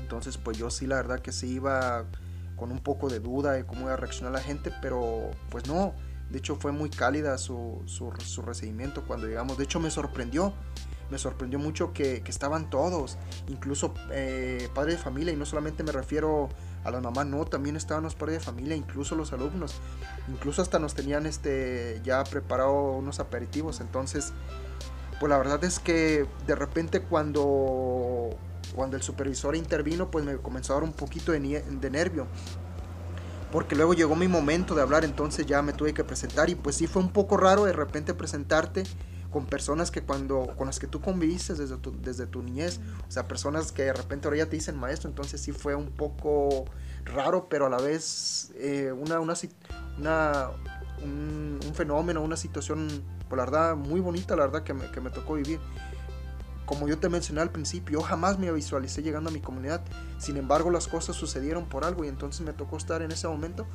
Entonces 0.00 0.38
pues 0.38 0.56
yo 0.58 0.70
sí 0.70 0.86
la 0.86 0.94
verdad 0.94 1.18
que 1.18 1.32
sí 1.32 1.54
iba 1.54 2.04
con 2.62 2.70
un 2.70 2.78
poco 2.78 3.08
de 3.08 3.18
duda 3.18 3.54
de 3.54 3.66
cómo 3.66 3.82
iba 3.82 3.94
a 3.94 3.96
reaccionar 3.96 4.32
la 4.32 4.40
gente, 4.40 4.72
pero 4.80 5.32
pues 5.50 5.66
no, 5.66 5.94
de 6.30 6.38
hecho 6.38 6.54
fue 6.54 6.70
muy 6.70 6.90
cálida 6.90 7.36
su, 7.36 7.82
su, 7.86 8.40
recibimiento 8.40 9.02
cuando 9.04 9.26
llegamos, 9.26 9.58
de 9.58 9.64
hecho 9.64 9.80
me 9.80 9.90
sorprendió, 9.90 10.52
me 11.10 11.18
sorprendió 11.18 11.58
mucho 11.58 11.92
que, 11.92 12.22
que 12.22 12.30
estaban 12.30 12.70
todos, 12.70 13.18
incluso 13.48 13.94
eh, 14.12 14.68
padres 14.76 14.98
de 14.98 15.02
familia, 15.02 15.32
y 15.32 15.36
no 15.36 15.44
solamente 15.44 15.82
me 15.82 15.90
refiero 15.90 16.50
a 16.84 16.92
las 16.92 17.02
mamás, 17.02 17.26
no, 17.26 17.44
también 17.46 17.74
estaban 17.74 18.04
los 18.04 18.14
padres 18.14 18.38
de 18.38 18.44
familia, 18.44 18.76
incluso 18.76 19.16
los 19.16 19.32
alumnos, 19.32 19.80
incluso 20.28 20.62
hasta 20.62 20.78
nos 20.78 20.94
tenían 20.94 21.26
este, 21.26 22.00
ya 22.04 22.22
preparado 22.22 22.92
unos 22.92 23.18
aperitivos, 23.18 23.80
entonces, 23.80 24.32
pues 25.18 25.28
la 25.28 25.36
verdad 25.36 25.64
es 25.64 25.80
que 25.80 26.26
de 26.46 26.54
repente 26.54 27.02
cuando 27.02 28.38
cuando 28.74 28.96
el 28.96 29.02
supervisor 29.02 29.56
intervino, 29.56 30.10
pues 30.10 30.24
me 30.24 30.36
comenzó 30.36 30.72
a 30.72 30.76
dar 30.76 30.84
un 30.84 30.92
poquito 30.92 31.32
de, 31.32 31.40
de 31.40 31.90
nervio. 31.90 32.26
Porque 33.50 33.76
luego 33.76 33.92
llegó 33.92 34.16
mi 34.16 34.28
momento 34.28 34.74
de 34.74 34.82
hablar, 34.82 35.04
entonces 35.04 35.44
ya 35.46 35.60
me 35.60 35.72
tuve 35.72 35.92
que 35.92 36.04
presentar. 36.04 36.48
Y 36.48 36.54
pues 36.54 36.76
sí 36.76 36.86
fue 36.86 37.02
un 37.02 37.10
poco 37.10 37.36
raro 37.36 37.64
de 37.64 37.72
repente 37.72 38.14
presentarte 38.14 38.84
con 39.30 39.46
personas 39.46 39.90
que 39.90 40.02
cuando 40.02 40.54
con 40.56 40.66
las 40.66 40.78
que 40.78 40.86
tú 40.86 41.00
conviviste 41.00 41.54
desde 41.54 41.76
tu, 41.78 41.98
desde 42.00 42.26
tu 42.26 42.42
niñez, 42.42 42.80
o 43.08 43.10
sea, 43.10 43.26
personas 43.26 43.72
que 43.72 43.84
de 43.84 43.92
repente 43.92 44.28
ahora 44.28 44.38
ya 44.38 44.46
te 44.46 44.56
dicen 44.56 44.78
maestro, 44.78 45.08
entonces 45.08 45.40
sí 45.40 45.52
fue 45.52 45.74
un 45.74 45.90
poco 45.90 46.66
raro, 47.04 47.48
pero 47.48 47.66
a 47.66 47.70
la 47.70 47.78
vez 47.78 48.52
eh, 48.56 48.92
una, 48.92 49.20
una, 49.20 49.34
una 49.98 50.50
un, 51.02 51.60
fenómeno, 51.74 52.22
una 52.22 52.36
situación, 52.36 52.88
pues, 53.28 53.36
la 53.36 53.44
verdad, 53.44 53.76
muy 53.76 54.00
bonita, 54.00 54.36
la 54.36 54.46
verdad, 54.46 54.62
que 54.62 54.74
me, 54.74 54.90
que 54.90 55.00
me 55.00 55.10
tocó 55.10 55.34
vivir 55.34 55.58
como 56.72 56.88
yo 56.88 56.98
te 56.98 57.10
mencioné 57.10 57.42
al 57.42 57.50
principio, 57.50 58.00
yo 58.00 58.02
jamás 58.02 58.38
me 58.38 58.50
visualicé 58.50 59.02
llegando 59.02 59.28
a 59.28 59.32
mi 59.34 59.40
comunidad. 59.40 59.82
Sin 60.16 60.38
embargo, 60.38 60.70
las 60.70 60.88
cosas 60.88 61.14
sucedieron 61.14 61.66
por 61.66 61.84
algo 61.84 62.02
y 62.02 62.08
entonces 62.08 62.40
me 62.40 62.54
tocó 62.54 62.78
estar 62.78 63.02
en 63.02 63.12
ese 63.12 63.28
momento. 63.28 63.66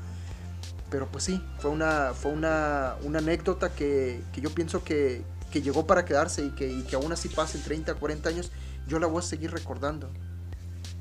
Pero 0.89 1.07
pues 1.07 1.25
sí, 1.25 1.39
fue 1.59 1.69
una, 1.69 2.13
fue 2.15 2.31
una, 2.31 2.93
anécdota 2.93 3.69
que, 3.69 4.23
yo 4.33 4.49
pienso 4.49 4.83
que, 4.83 5.23
llegó 5.53 5.85
para 5.85 6.05
quedarse 6.05 6.43
y 6.43 6.49
que, 6.49 6.71
y 6.71 6.81
que 6.85 6.95
aún 6.95 7.11
así 7.11 7.29
pasen 7.29 7.61
30, 7.61 7.93
40 7.93 8.29
años, 8.29 8.51
yo 8.87 8.97
la 8.97 9.05
voy 9.05 9.19
a 9.19 9.21
seguir 9.21 9.51
recordando. 9.51 10.09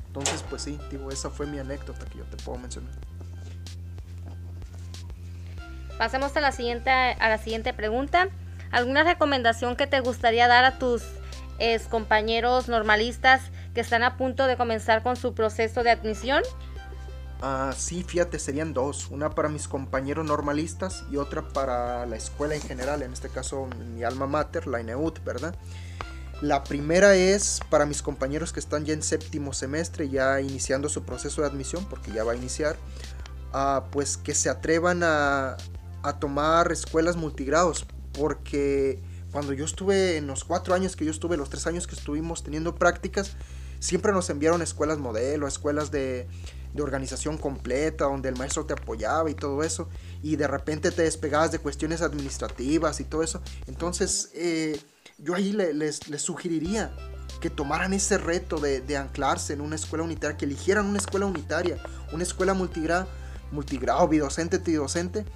Entonces, 0.07 0.45
pues 0.51 0.61
sí, 0.61 0.79
digo, 0.91 1.11
esa 1.11 1.31
fue 1.31 1.47
mi 1.47 1.59
anécdota 1.59 2.05
que 2.05 2.19
yo 2.19 2.25
te 2.25 2.37
puedo 2.37 2.59
mencionar. 2.59 2.93
Pasemos 5.97 6.37
a 6.37 6.41
la 6.43 6.53
siguiente, 6.53 6.91
a 6.91 7.29
la 7.31 7.39
siguiente 7.39 7.73
pregunta. 7.73 8.29
¿Alguna 8.71 9.03
recomendación 9.03 9.77
que 9.77 9.87
te 9.87 10.01
gustaría 10.01 10.47
dar 10.47 10.67
a 10.67 10.79
tus 10.79 11.03
compañeros 11.89 12.69
normalistas 12.69 13.43
que 13.75 13.81
están 13.81 14.03
a 14.03 14.17
punto 14.17 14.47
de 14.47 14.57
comenzar 14.57 15.03
con 15.03 15.17
su 15.17 15.35
proceso 15.35 15.83
de 15.83 15.91
admisión? 15.91 16.43
Ah, 17.43 17.75
sí, 17.77 18.03
fíjate, 18.03 18.39
serían 18.39 18.73
dos. 18.73 19.11
Una 19.11 19.31
para 19.31 19.49
mis 19.49 19.69
compañeros 19.69 20.25
normalistas 20.25 21.05
y 21.11 21.17
otra 21.17 21.49
para 21.49 22.07
la 22.07 22.17
escuela 22.17 22.55
en 22.55 22.63
general, 22.63 23.03
en 23.03 23.13
este 23.13 23.29
caso 23.29 23.69
mi 23.95 24.05
alma 24.05 24.27
mater, 24.27 24.67
la 24.67 24.81
INEUT, 24.81 25.23
¿verdad? 25.23 25.55
La 26.41 26.65
primera 26.65 27.15
es 27.15 27.61
para 27.71 27.87
mis 27.87 28.03
compañeros 28.03 28.53
que 28.53 28.61
están 28.61 28.85
ya 28.85 28.93
en 28.95 29.03
séptimo 29.03 29.53
semestre, 29.53 30.09
ya 30.09 30.41
iniciando 30.41 30.89
su 30.89 31.03
proceso 31.03 31.43
de 31.43 31.49
admisión, 31.49 31.87
porque 31.89 32.11
ya 32.13 32.25
va 32.25 32.33
a 32.33 32.37
iniciar, 32.37 32.77
ah, 33.53 33.85
pues 33.91 34.17
que 34.17 34.35
se 34.35 34.51
atrevan 34.51 35.03
a, 35.03 35.57
a 36.03 36.19
tomar 36.19 36.73
escuelas 36.73 37.17
multigrados, 37.17 37.87
porque 38.13 39.01
cuando 39.37 39.53
yo 39.53 39.67
estuve 39.67 40.17
en 40.17 40.27
los 40.27 40.45
cuatro 40.45 40.75
años 40.75 40.97
que 40.97 41.05
yo 41.05 41.11
estuve, 41.11 41.37
los 41.37 41.51
tres 41.51 41.67
años 41.67 41.87
que 41.87 41.95
estuvimos 41.95 42.43
teniendo 42.43 42.75
prácticas, 42.75 43.33
siempre 43.81 44.11
nos 44.11 44.31
enviaron 44.31 44.63
a 44.63 44.65
escuelas 44.65 44.97
modelo, 44.97 45.47
escuelas 45.47 45.91
de, 45.91 46.27
de 46.73 46.83
organización 46.83 47.37
completa, 47.37 48.07
donde 48.07 48.31
el 48.31 48.37
maestro 48.37 48.65
te 48.65 48.73
apoyaba 48.73 49.29
y 49.29 49.35
todo 49.35 49.63
eso, 49.63 49.91
y 50.23 50.37
de 50.37 50.47
repente 50.47 50.91
te 50.91 51.03
despegabas 51.03 51.53
de 51.53 51.59
cuestiones 51.59 52.01
administrativas 52.01 52.99
y 53.01 53.05
todo 53.05 53.23
eso. 53.23 53.43
Entonces, 53.67 54.31
eh, 54.33 54.81
yo 55.19 55.35
ahí 55.35 55.53
les, 55.53 56.01
sugeriría 56.17 56.97
que 57.43 57.51
tomaran 57.51 57.93
ese 57.93 58.17
reto 58.17 58.57
de, 58.57 58.97
anclarse 58.97 59.53
en 59.53 59.61
una 59.61 59.77
escuela 59.77 60.03
unitaria, 60.03 60.39
que 60.39 60.47
eligieran 60.47 60.87
una 60.87 60.97
escuela 60.97 61.27
unitaria, 61.27 61.77
una 62.11 62.23
escuela 62.23 62.55
multigrado, 62.55 63.07
multigrado, 63.53 64.09
bidocente, 64.09 64.59
tridocente, 64.59 65.27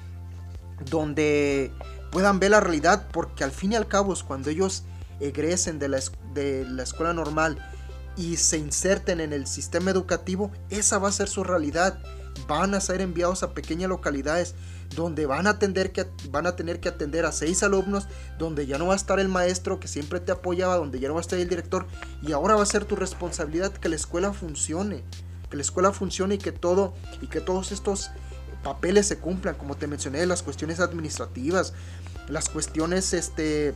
donde 0.87 1.71
puedan 2.11 2.41
ver 2.41 2.53
la 2.53 2.61
realidad, 2.61 3.09
porque 3.13 3.45
al 3.45 3.53
fin 3.53 3.73
y 3.73 3.77
al 3.77 3.89
cabo, 3.89 4.15
cuando 4.27 4.51
ellos 4.51 4.85
egresen 5.21 5.79
de 5.79 5.89
la, 5.89 6.01
de 6.35 6.65
la 6.69 6.83
escuela 6.83 7.13
normal 7.13 7.59
y 8.17 8.37
se 8.37 8.59
inserten 8.59 9.21
en 9.21 9.33
el 9.33 9.47
sistema 9.47 9.91
educativo, 9.91 10.51
esa 10.71 10.99
va 10.99 11.09
a 11.09 11.13
ser 11.13 11.29
su 11.29 11.45
realidad. 11.45 11.99
Van 12.49 12.75
a 12.75 12.81
ser 12.81 13.01
enviados 13.01 13.43
a 13.43 13.55
pequeñas 13.55 13.89
localidades 13.89 14.55
donde 14.95 15.27
van 15.27 15.47
a, 15.47 15.51
atender 15.51 15.93
que, 15.93 16.07
van 16.31 16.47
a 16.47 16.57
tener 16.57 16.81
que 16.81 16.89
atender 16.89 17.25
a 17.25 17.33
seis 17.33 17.63
alumnos, 17.63 18.09
donde 18.39 18.67
ya 18.67 18.79
no 18.79 18.87
va 18.87 18.95
a 18.95 18.97
estar 18.97 19.21
el 19.21 19.29
maestro 19.29 19.79
que 19.79 19.89
siempre 19.89 20.21
te 20.21 20.33
apoyaba, 20.33 20.77
donde 20.77 20.99
ya 20.99 21.09
no 21.09 21.15
va 21.15 21.21
a 21.21 21.23
estar 21.23 21.39
el 21.39 21.49
director, 21.49 21.87
y 22.23 22.33
ahora 22.33 22.57
va 22.57 22.63
a 22.63 22.67
ser 22.67 22.85
tu 22.85 22.97
responsabilidad 22.97 23.73
que 23.73 23.89
la 23.89 23.97
escuela 23.97 24.33
funcione, 24.33 25.05
que 25.49 25.57
la 25.57 25.63
escuela 25.63 25.93
funcione 25.93 26.37
y 26.37 26.39
que 26.39 26.53
todo, 26.53 26.95
y 27.21 27.29
que 27.29 27.41
todos 27.41 27.73
estos 27.73 28.11
papeles 28.63 29.07
se 29.07 29.19
cumplan, 29.19 29.55
como 29.55 29.77
te 29.77 29.87
mencioné, 29.87 30.25
las 30.27 30.43
cuestiones 30.43 30.81
administrativas, 30.81 31.73
las 32.29 32.49
cuestiones 32.49 33.13
este, 33.13 33.75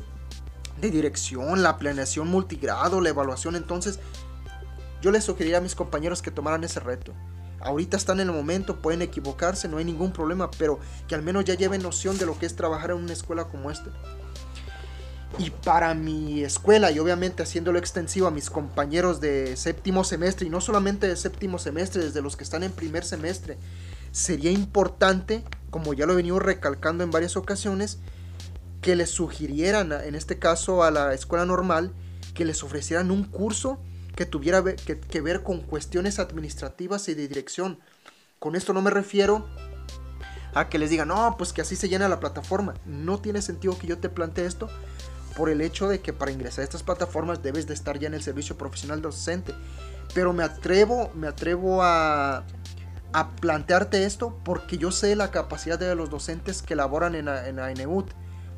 de 0.81 0.91
dirección, 0.91 1.63
la 1.63 1.79
planeación 1.79 2.29
multigrado, 2.29 3.01
la 3.01 3.09
evaluación. 3.09 3.57
Entonces, 3.57 3.99
yo 5.01 5.11
les 5.11 5.25
sugeriría 5.25 5.59
a 5.59 5.61
mis 5.61 5.75
compañeros 5.75 6.23
que 6.23 6.31
tomaran 6.31 6.65
ese 6.65 6.81
reto. 6.81 7.13
Ahorita 7.61 7.97
están 7.97 8.21
en 8.21 8.29
el 8.29 8.35
momento, 8.35 8.77
pueden 8.77 9.01
equivocarse, 9.01 9.69
no 9.69 9.79
hay 9.79 9.85
ningún 9.85 10.13
problema, 10.13 10.51
pero 10.51 10.79
que 11.09 11.15
al 11.15 11.23
menos 11.23 11.45
ya 11.45 11.55
lleven 11.55 11.83
noción 11.83 12.19
de 12.19 12.27
lo 12.27 12.39
que 12.39 12.47
es 12.47 12.57
trabajar 12.57 12.91
en 12.91 12.99
una 12.99 13.13
escuela 13.13 13.45
como 13.45 13.71
esta. 13.71 13.91
Y 15.39 15.51
para 15.51 15.95
mi 15.95 16.45
escuela, 16.45 16.91
y 16.93 16.99
obviamente 16.99 17.43
haciéndolo 17.43 17.79
extensivo 17.79 18.27
a 18.27 18.31
mis 18.31 18.51
compañeros 18.51 19.21
de 19.21 19.57
séptimo 19.57 20.05
semestre, 20.05 20.47
y 20.47 20.51
no 20.51 20.61
solamente 20.61 21.09
de 21.09 21.17
séptimo 21.17 21.59
semestre, 21.59 22.05
desde 22.05 22.23
los 22.23 22.37
que 22.37 22.45
están 22.45 22.63
en 22.63 22.73
primer 22.73 23.05
semestre, 23.05 23.57
sería 24.15 24.53
importante, 24.53 25.43
como 25.71 25.93
ya 25.93 26.07
lo 26.07 26.13
he 26.13 26.17
venido 26.17 26.39
recalcando 26.39 27.03
en 27.03 27.11
varias 27.11 27.37
ocasiones, 27.37 27.99
que 28.81 28.95
les 28.95 29.11
sugirieran, 29.11 29.91
en 29.91 30.15
este 30.15 30.39
caso 30.39 30.85
a 30.85 30.93
la 30.93 31.13
escuela 31.15 31.45
normal, 31.45 31.93
que 32.33 32.45
les 32.45 32.63
ofrecieran 32.63 33.11
un 33.11 33.25
curso 33.25 33.81
que 34.15 34.25
tuviera 34.25 34.63
que, 34.63 35.21
ver 35.21 35.43
con 35.43 35.63
cuestiones 35.63 36.21
administrativas 36.21 37.09
y 37.09 37.15
de 37.15 37.27
dirección. 37.27 37.81
Con 38.39 38.55
esto 38.55 38.73
no 38.73 38.83
me 38.83 38.91
refiero 38.91 39.49
a 40.55 40.69
que 40.69 40.79
les 40.79 40.91
digan, 40.91 41.09
no, 41.09 41.35
pues 41.37 41.53
que 41.53 41.63
así 41.63 41.75
se 41.75 41.89
llena 41.89 42.09
la 42.09 42.21
plataforma. 42.21 42.75
No 42.87 43.19
tiene 43.19 43.43
sentido 43.43 43.77
que 43.77 43.89
yo 43.89 43.99
te 43.99 44.09
plantee 44.09 44.47
esto 44.47 44.69
por 45.37 45.49
el 45.49 45.61
hecho 45.61 45.89
de 45.89 46.01
que 46.01 46.13
para 46.13 46.31
ingresar 46.31 46.61
a 46.61 46.65
estas 46.65 46.85
plataformas 46.85 47.43
debes 47.43 47.67
de 47.67 47.75
estar 47.75 47.99
ya 47.99 48.07
en 48.07 48.15
el 48.15 48.23
servicio 48.23 48.57
profesional 48.57 49.03
docente. 49.03 49.53
Pero 50.15 50.33
me 50.33 50.45
atrevo, 50.45 51.11
me 51.17 51.27
atrevo 51.27 51.83
a, 51.83 52.45
a 53.15 53.31
plantearte 53.31 54.05
esto 54.05 54.39
porque 54.45 54.77
yo 54.77 54.91
sé 54.91 55.17
la 55.17 55.31
capacidad 55.31 55.79
de 55.79 55.95
los 55.95 56.11
docentes 56.11 56.61
que 56.63 56.75
laboran 56.75 57.15
en, 57.15 57.29
en 57.29 57.61
ANEUT 57.61 58.11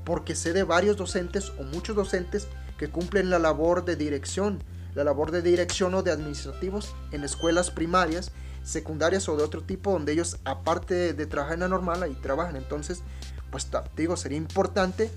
porque 0.02 0.34
sé 0.34 0.52
de 0.52 0.62
varios 0.62 0.96
docentes 0.96 1.52
o 1.58 1.62
muchos 1.62 1.94
docentes 1.94 2.48
que 2.78 2.88
cumplen 2.88 3.28
la 3.28 3.38
labor 3.38 3.84
de 3.84 3.96
dirección, 3.96 4.62
la 4.94 5.04
labor 5.04 5.30
de 5.30 5.42
dirección 5.42 5.94
o 5.94 6.02
de 6.02 6.10
administrativos 6.10 6.94
en 7.12 7.22
escuelas 7.22 7.70
primarias, 7.70 8.32
secundarias 8.62 9.28
o 9.28 9.36
de 9.36 9.44
otro 9.44 9.62
tipo 9.62 9.92
donde 9.92 10.12
ellos 10.12 10.38
aparte 10.44 11.12
de 11.12 11.26
trabajar 11.26 11.54
en 11.54 11.60
la 11.60 11.68
normal 11.68 12.02
ahí 12.02 12.14
trabajan. 12.22 12.56
Entonces, 12.56 13.02
pues 13.50 13.68
digo, 13.96 14.16
sería 14.16 14.38
importante 14.38 15.10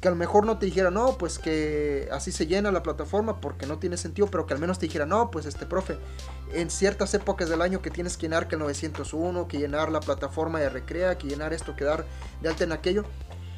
que 0.00 0.08
a 0.08 0.10
lo 0.12 0.16
mejor 0.16 0.46
no 0.46 0.58
te 0.58 0.66
dijera, 0.66 0.90
no, 0.90 1.18
pues 1.18 1.38
que 1.38 2.08
así 2.12 2.30
se 2.30 2.46
llena 2.46 2.70
la 2.70 2.82
plataforma 2.82 3.40
porque 3.40 3.66
no 3.66 3.78
tiene 3.78 3.96
sentido, 3.96 4.28
pero 4.28 4.46
que 4.46 4.54
al 4.54 4.60
menos 4.60 4.78
te 4.78 4.86
dijera, 4.86 5.06
no, 5.06 5.30
pues 5.30 5.44
este 5.44 5.66
profe, 5.66 5.98
en 6.52 6.70
ciertas 6.70 7.12
épocas 7.14 7.48
del 7.48 7.62
año 7.62 7.82
que 7.82 7.90
tienes 7.90 8.16
que 8.16 8.22
llenar 8.22 8.46
que 8.46 8.54
el 8.54 8.60
901, 8.60 9.48
que 9.48 9.58
llenar 9.58 9.90
la 9.90 10.00
plataforma 10.00 10.60
de 10.60 10.68
recrea, 10.68 11.18
que 11.18 11.26
llenar 11.26 11.52
esto, 11.52 11.74
que 11.74 11.84
dar 11.84 12.04
de 12.40 12.48
alta 12.48 12.62
en 12.62 12.72
aquello, 12.72 13.04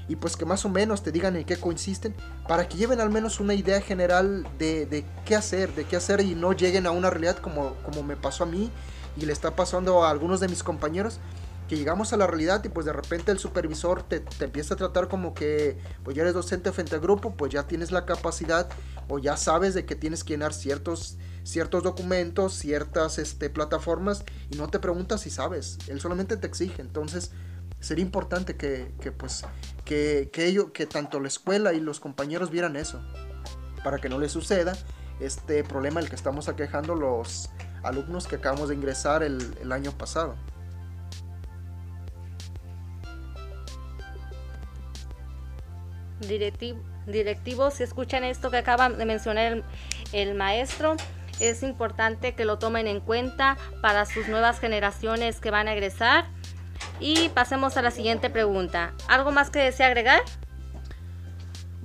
y 0.08 0.16
pues 0.16 0.36
que 0.36 0.46
más 0.46 0.64
o 0.64 0.70
menos 0.70 1.02
te 1.02 1.12
digan 1.12 1.36
en 1.36 1.44
qué 1.44 1.56
consisten 1.56 2.16
para 2.48 2.66
que 2.68 2.76
lleven 2.76 3.00
al 3.00 3.10
menos 3.10 3.38
una 3.38 3.54
idea 3.54 3.80
general 3.80 4.44
de, 4.58 5.04
qué 5.24 5.36
hacer, 5.36 5.72
de 5.74 5.84
qué 5.84 5.96
hacer 5.96 6.20
y 6.20 6.34
no 6.34 6.52
lleguen 6.52 6.86
a 6.86 6.90
una 6.90 7.10
realidad 7.10 7.36
como, 7.36 7.74
como 7.84 8.02
me 8.02 8.16
pasó 8.16 8.42
a 8.42 8.46
mí 8.46 8.72
y 9.16 9.26
le 9.26 9.32
está 9.32 9.54
pasando 9.54 10.02
a 10.02 10.10
algunos 10.10 10.40
de 10.40 10.48
mis 10.48 10.64
compañeros 10.64 11.20
que 11.70 11.76
llegamos 11.76 12.12
a 12.12 12.16
la 12.16 12.26
realidad 12.26 12.64
y 12.64 12.68
pues 12.68 12.84
de 12.84 12.92
repente 12.92 13.30
el 13.30 13.38
supervisor 13.38 14.02
te, 14.02 14.24
empieza 14.40 14.74
a 14.74 14.76
tratar 14.76 15.06
como 15.06 15.34
que 15.34 15.78
pues 16.02 16.16
ya 16.16 16.22
eres 16.22 16.34
docente 16.34 16.72
frente 16.72 16.96
al 16.96 17.00
grupo, 17.00 17.36
pues 17.36 17.52
ya 17.52 17.68
tienes 17.68 17.92
la 17.92 18.06
capacidad 18.06 18.68
o 19.06 19.20
ya 19.20 19.36
sabes 19.36 19.74
de 19.74 19.86
que 19.86 19.94
tienes 19.94 20.24
que 20.24 20.32
llenar 20.32 20.52
ciertos, 20.52 21.16
ciertos 21.44 21.84
documentos, 21.84 22.54
ciertas 22.54 23.20
este, 23.20 23.50
plataformas 23.50 24.24
y 24.50 24.56
no 24.56 24.66
te 24.66 24.80
preguntas 24.80 25.20
si 25.20 25.30
sabes, 25.30 25.78
él 25.86 26.00
solamente 26.00 26.36
te 26.36 26.48
exige, 26.48 26.82
entonces 26.82 27.30
sería 27.78 28.04
importante 28.04 28.56
que, 28.56 28.92
pues 29.16 29.44
que, 29.84 30.28
ello, 30.34 30.72
que 30.72 30.86
tanto 30.86 31.20
la 31.20 31.28
escuela 31.28 31.72
y 31.72 31.78
los 31.78 32.00
compañeros 32.00 32.50
vieran 32.50 32.74
eso 32.74 33.00
para 33.84 33.98
que 33.98 34.08
no 34.08 34.18
les 34.18 34.32
suceda 34.32 34.76
este 35.20 35.62
problema 35.62 36.00
el 36.00 36.08
que 36.08 36.16
estamos 36.16 36.48
aquejando 36.48 36.96
los 36.96 37.48
alumnos 37.84 38.26
que 38.26 38.34
acabamos 38.34 38.70
de 38.70 38.74
ingresar 38.74 39.22
el, 39.22 39.70
año 39.70 39.92
pasado. 39.92 40.34
Directivo, 46.20 46.80
directivos, 47.06 47.74
si 47.74 47.82
escuchan 47.82 48.24
esto 48.24 48.50
que 48.50 48.58
acaba 48.58 48.88
de 48.88 49.04
mencionar 49.04 49.64
el 50.12 50.34
maestro, 50.34 50.96
es 51.40 51.62
importante 51.62 52.34
que 52.34 52.44
lo 52.44 52.58
tomen 52.58 52.86
en 52.86 53.00
cuenta 53.00 53.56
para 53.80 54.04
sus 54.04 54.28
nuevas 54.28 54.60
generaciones 54.60 55.40
que 55.40 55.50
van 55.50 55.68
a 55.68 55.72
egresar 55.72 56.26
y 57.00 57.30
pasemos 57.30 57.76
a 57.76 57.82
la 57.82 57.90
siguiente 57.90 58.30
pregunta. 58.30 58.92
¿Algo 59.08 59.32
más 59.32 59.50
que 59.50 59.58
desea 59.58 59.86
agregar? 59.86 60.20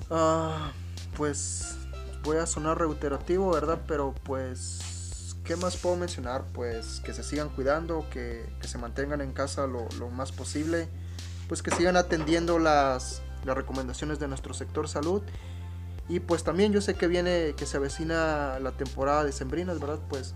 Ah, 0.09 0.71
pues 1.15 1.77
voy 2.23 2.37
a 2.37 2.45
sonar 2.45 2.77
reiterativo, 2.77 3.51
¿verdad? 3.51 3.79
Pero 3.87 4.13
pues, 4.23 5.35
¿qué 5.43 5.55
más 5.55 5.77
puedo 5.77 5.95
mencionar? 5.95 6.43
Pues 6.53 6.99
que 6.99 7.13
se 7.13 7.23
sigan 7.23 7.49
cuidando, 7.49 8.05
que, 8.09 8.45
se 8.61 8.77
mantengan 8.77 9.21
en 9.21 9.31
casa 9.31 9.67
lo, 9.67 9.87
más 10.09 10.31
posible, 10.31 10.89
pues 11.47 11.63
que 11.63 11.71
sigan 11.71 11.95
atendiendo 11.95 12.59
las, 12.59 13.21
las 13.45 13.55
recomendaciones 13.55 14.19
de 14.19 14.27
nuestro 14.27 14.53
sector 14.53 14.87
salud. 14.87 15.21
Y 16.07 16.19
pues 16.19 16.43
también 16.43 16.71
yo 16.71 16.81
sé 16.81 16.95
que 16.95 17.07
viene, 17.07 17.53
que 17.57 17.65
se 17.65 17.77
avecina 17.77 18.59
la 18.59 18.71
temporada 18.71 19.23
de 19.23 19.31
sembrinas, 19.31 19.79
¿verdad? 19.79 19.99
Pues 20.09 20.35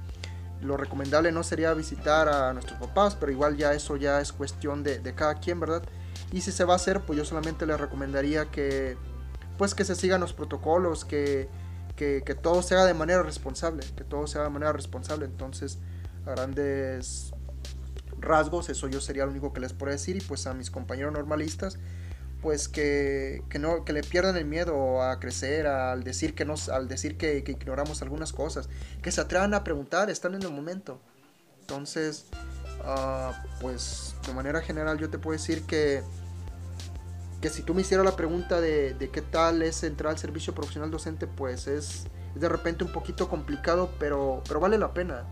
lo 0.61 0.77
recomendable 0.77 1.31
no 1.31 1.43
sería 1.43 1.73
visitar 1.73 2.27
a 2.27 2.53
nuestros 2.53 2.79
papás, 2.79 3.15
pero 3.15 3.31
igual 3.31 3.55
ya 3.55 3.73
eso 3.73 3.95
ya 3.95 4.19
es 4.19 4.33
cuestión 4.33 4.83
de, 4.83 5.01
cada 5.15 5.35
quien, 5.35 5.59
¿verdad? 5.59 5.83
Y 6.31 6.41
si 6.41 6.51
se 6.51 6.65
va 6.65 6.73
a 6.73 6.75
hacer, 6.75 7.01
pues 7.01 7.17
yo 7.17 7.25
solamente 7.25 7.65
les 7.65 7.79
recomendaría 7.79 8.45
que, 8.45 8.97
pues 9.57 9.73
que 9.73 9.85
se 9.85 9.95
sigan 9.95 10.21
los 10.21 10.33
protocolos, 10.33 11.05
que, 11.05 11.49
que, 11.95 12.21
todo 12.41 12.61
se 12.61 12.75
haga 12.75 12.85
de 12.85 12.93
manera 12.93 13.23
responsable, 13.23 13.83
que 13.95 14.03
todo 14.03 14.27
se 14.27 14.37
haga 14.37 14.47
de 14.47 14.53
manera 14.53 14.73
responsable. 14.73 15.25
Entonces, 15.25 15.79
a 16.25 16.31
grandes 16.31 17.33
rasgos, 18.19 18.69
eso 18.69 18.87
yo 18.87 19.01
sería 19.01 19.25
lo 19.25 19.31
único 19.31 19.53
que 19.53 19.61
les 19.61 19.73
puedo 19.73 19.91
decir. 19.91 20.17
Y 20.17 20.21
pues 20.21 20.45
a 20.47 20.53
mis 20.53 20.71
compañeros 20.71 21.13
normalistas, 21.13 21.77
pues 22.41 22.69
que, 22.69 23.43
no, 23.59 23.83
que 23.83 23.93
le 23.93 24.01
pierdan 24.01 24.37
el 24.37 24.45
miedo 24.45 25.01
a 25.01 25.19
crecer, 25.19 25.67
al 25.67 26.03
decir 26.03 26.35
que, 26.35 26.45
nos, 26.45 26.69
al 26.69 26.87
decir 26.87 27.17
que, 27.17 27.43
ignoramos 27.45 28.01
algunas 28.01 28.31
cosas, 28.31 28.69
que 29.01 29.11
se 29.11 29.21
atrevan 29.21 29.53
a 29.53 29.63
preguntar, 29.63 30.09
están 30.09 30.35
en 30.35 30.43
el 30.43 30.51
momento. 30.51 30.99
Entonces, 31.61 32.27
ah, 32.83 33.43
pues 33.59 34.15
de 34.25 34.33
manera 34.33 34.61
general 34.61 34.97
yo 34.97 35.09
te 35.09 35.17
puedo 35.17 35.37
decir 35.37 35.63
que, 35.63 36.01
que 37.41 37.49
si 37.49 37.61
tú 37.61 37.73
me 37.73 37.81
hicieras 37.81 38.05
la 38.05 38.15
pregunta 38.15 38.61
de, 38.61 38.93
de, 38.93 39.09
qué 39.09 39.21
tal 39.21 39.61
es 39.61 39.83
entrar 39.83 40.11
al 40.11 40.17
servicio 40.17 40.55
profesional 40.55 40.91
docente, 40.91 41.27
pues 41.27 41.67
es, 41.67 42.05
es, 42.35 42.41
de 42.41 42.49
repente 42.49 42.85
un 42.85 42.93
poquito 42.93 43.27
complicado, 43.27 43.91
pero, 43.99 44.43
pero 44.47 44.59
vale 44.59 44.77
la 44.77 44.93
pena. 44.93 45.25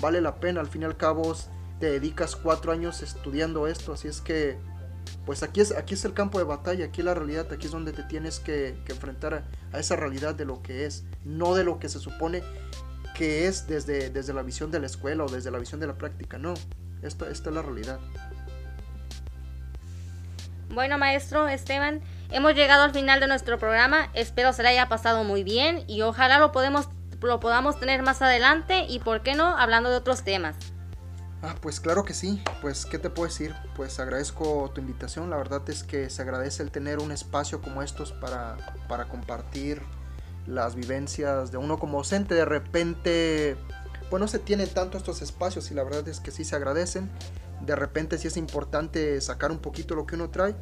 Vale 0.00 0.20
la 0.20 0.36
pena, 0.36 0.60
al 0.60 0.68
fin 0.68 0.82
y 0.82 0.84
al 0.84 0.96
cabo 0.96 1.36
te 1.78 1.90
dedicas 1.90 2.36
cuatro 2.36 2.72
años 2.72 3.02
estudiando 3.02 3.66
esto, 3.66 3.92
así 3.92 4.08
es 4.08 4.20
que 4.20 4.56
pues 5.26 5.42
aquí 5.42 5.60
es, 5.60 5.72
aquí 5.72 5.94
es 5.94 6.04
el 6.04 6.14
campo 6.14 6.38
de 6.38 6.44
batalla, 6.44 6.86
aquí 6.86 7.00
es 7.00 7.04
la 7.04 7.14
realidad, 7.14 7.46
aquí 7.52 7.66
es 7.66 7.72
donde 7.72 7.92
te 7.92 8.02
tienes 8.02 8.40
que, 8.40 8.76
enfrentar 8.88 9.34
a, 9.34 9.76
a, 9.76 9.78
esa 9.78 9.96
realidad 9.96 10.34
de 10.34 10.44
lo 10.44 10.62
que 10.62 10.86
es, 10.86 11.04
no 11.24 11.54
de 11.54 11.64
lo 11.64 11.78
que 11.78 11.88
se 11.88 11.98
supone 11.98 12.42
que 13.14 13.46
es 13.46 13.66
desde, 13.66 14.10
desde 14.10 14.32
la 14.32 14.42
visión 14.42 14.70
de 14.70 14.80
la 14.80 14.86
escuela 14.86 15.24
o 15.24 15.28
desde 15.28 15.50
la 15.50 15.58
visión 15.58 15.80
de 15.80 15.86
la 15.86 15.94
práctica, 15.94 16.38
no, 16.38 16.54
esta, 17.02 17.28
esta 17.28 17.50
es 17.50 17.54
la 17.54 17.62
realidad. 17.62 18.00
Bueno, 20.70 20.96
maestro 20.96 21.48
Esteban, 21.48 22.00
hemos 22.30 22.54
llegado 22.54 22.84
al 22.84 22.92
final 22.92 23.20
de 23.20 23.26
nuestro 23.26 23.58
programa. 23.58 24.08
Espero 24.14 24.54
se 24.54 24.62
le 24.62 24.70
haya 24.70 24.88
pasado 24.88 25.22
muy 25.22 25.44
bien 25.44 25.84
y 25.86 26.00
ojalá 26.00 26.38
lo, 26.38 26.50
podemos, 26.50 26.88
lo 27.20 27.40
podamos 27.40 27.78
tener 27.78 28.02
más 28.02 28.22
adelante 28.22 28.86
y, 28.88 28.98
por 29.00 29.22
qué 29.22 29.34
no, 29.34 29.56
hablando 29.56 29.90
de 29.90 29.96
otros 29.96 30.24
temas. 30.24 30.56
Ah, 31.42 31.56
pues 31.60 31.80
claro 31.80 32.04
que 32.04 32.14
sí. 32.14 32.42
Pues, 32.60 32.86
¿qué 32.86 32.98
te 32.98 33.10
puedo 33.10 33.28
decir? 33.28 33.54
Pues 33.74 33.98
agradezco 33.98 34.70
tu 34.74 34.80
invitación. 34.80 35.28
La 35.28 35.36
verdad 35.36 35.68
es 35.68 35.82
que 35.82 36.08
se 36.08 36.22
agradece 36.22 36.62
el 36.62 36.70
tener 36.70 37.00
un 37.00 37.12
espacio 37.12 37.60
como 37.60 37.82
estos 37.82 38.12
para, 38.12 38.56
para 38.88 39.08
compartir 39.08 39.82
las 40.46 40.74
vivencias 40.74 41.50
de 41.50 41.58
uno 41.58 41.78
como 41.78 41.98
docente. 41.98 42.34
De 42.34 42.44
repente, 42.44 43.56
pues 44.08 44.20
no 44.20 44.28
se 44.28 44.38
tienen 44.38 44.68
tanto 44.68 44.96
estos 44.96 45.20
espacios 45.20 45.70
y 45.70 45.74
la 45.74 45.82
verdad 45.82 46.06
es 46.08 46.20
que 46.20 46.30
sí 46.30 46.44
se 46.44 46.54
agradecen 46.56 47.10
de 47.64 47.76
repente 47.76 48.18
sí 48.18 48.28
es 48.28 48.36
importante 48.36 49.20
sacar 49.20 49.50
un 49.50 49.58
poquito 49.58 49.94
lo 49.94 50.06
que 50.06 50.16
uno 50.16 50.30
trae. 50.30 50.54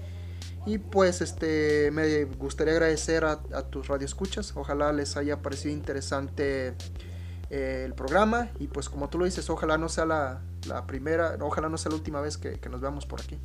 Y 0.66 0.78
pues 0.78 1.22
este 1.22 1.90
me 1.90 2.24
gustaría 2.24 2.74
agradecer 2.74 3.24
a, 3.24 3.40
a 3.54 3.62
tus 3.62 3.88
radioescuchas. 3.88 4.54
Ojalá 4.56 4.92
les 4.92 5.16
haya 5.16 5.40
parecido 5.40 5.74
interesante 5.74 6.74
eh, 7.48 7.82
el 7.86 7.94
programa. 7.94 8.50
Y 8.58 8.66
pues 8.66 8.88
como 8.88 9.08
tú 9.08 9.18
lo 9.18 9.24
dices, 9.24 9.48
ojalá 9.48 9.78
no 9.78 9.88
sea 9.88 10.04
la, 10.04 10.42
la 10.66 10.86
primera, 10.86 11.36
ojalá 11.40 11.68
no 11.68 11.78
sea 11.78 11.90
la 11.90 11.96
última 11.96 12.20
vez 12.20 12.36
que, 12.36 12.58
nos 12.68 12.80
veamos 12.80 13.06
por 13.06 13.20
aquí. 13.20 13.38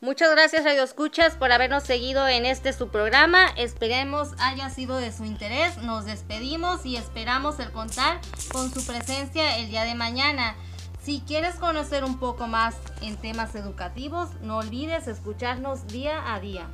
Muchas 0.00 0.30
gracias 0.30 0.64
Radio 0.64 0.82
Escuchas 0.82 1.36
por 1.36 1.50
habernos 1.50 1.82
seguido 1.82 2.28
en 2.28 2.46
este 2.46 2.72
su 2.72 2.88
programa. 2.88 3.46
Esperemos 3.56 4.34
haya 4.38 4.70
sido 4.70 4.98
de 4.98 5.10
su 5.10 5.24
interés. 5.24 5.78
Nos 5.78 6.04
despedimos 6.04 6.84
y 6.84 6.96
esperamos 6.96 7.58
el 7.58 7.72
contar 7.72 8.20
con 8.52 8.70
su 8.72 8.86
presencia 8.86 9.58
el 9.58 9.68
día 9.68 9.84
de 9.84 9.94
mañana. 9.94 10.54
Si 11.02 11.22
quieres 11.26 11.54
conocer 11.54 12.04
un 12.04 12.18
poco 12.18 12.46
más 12.46 12.76
en 13.00 13.16
temas 13.16 13.54
educativos, 13.54 14.28
no 14.42 14.58
olvides 14.58 15.08
escucharnos 15.08 15.86
día 15.86 16.34
a 16.34 16.40
día. 16.40 16.68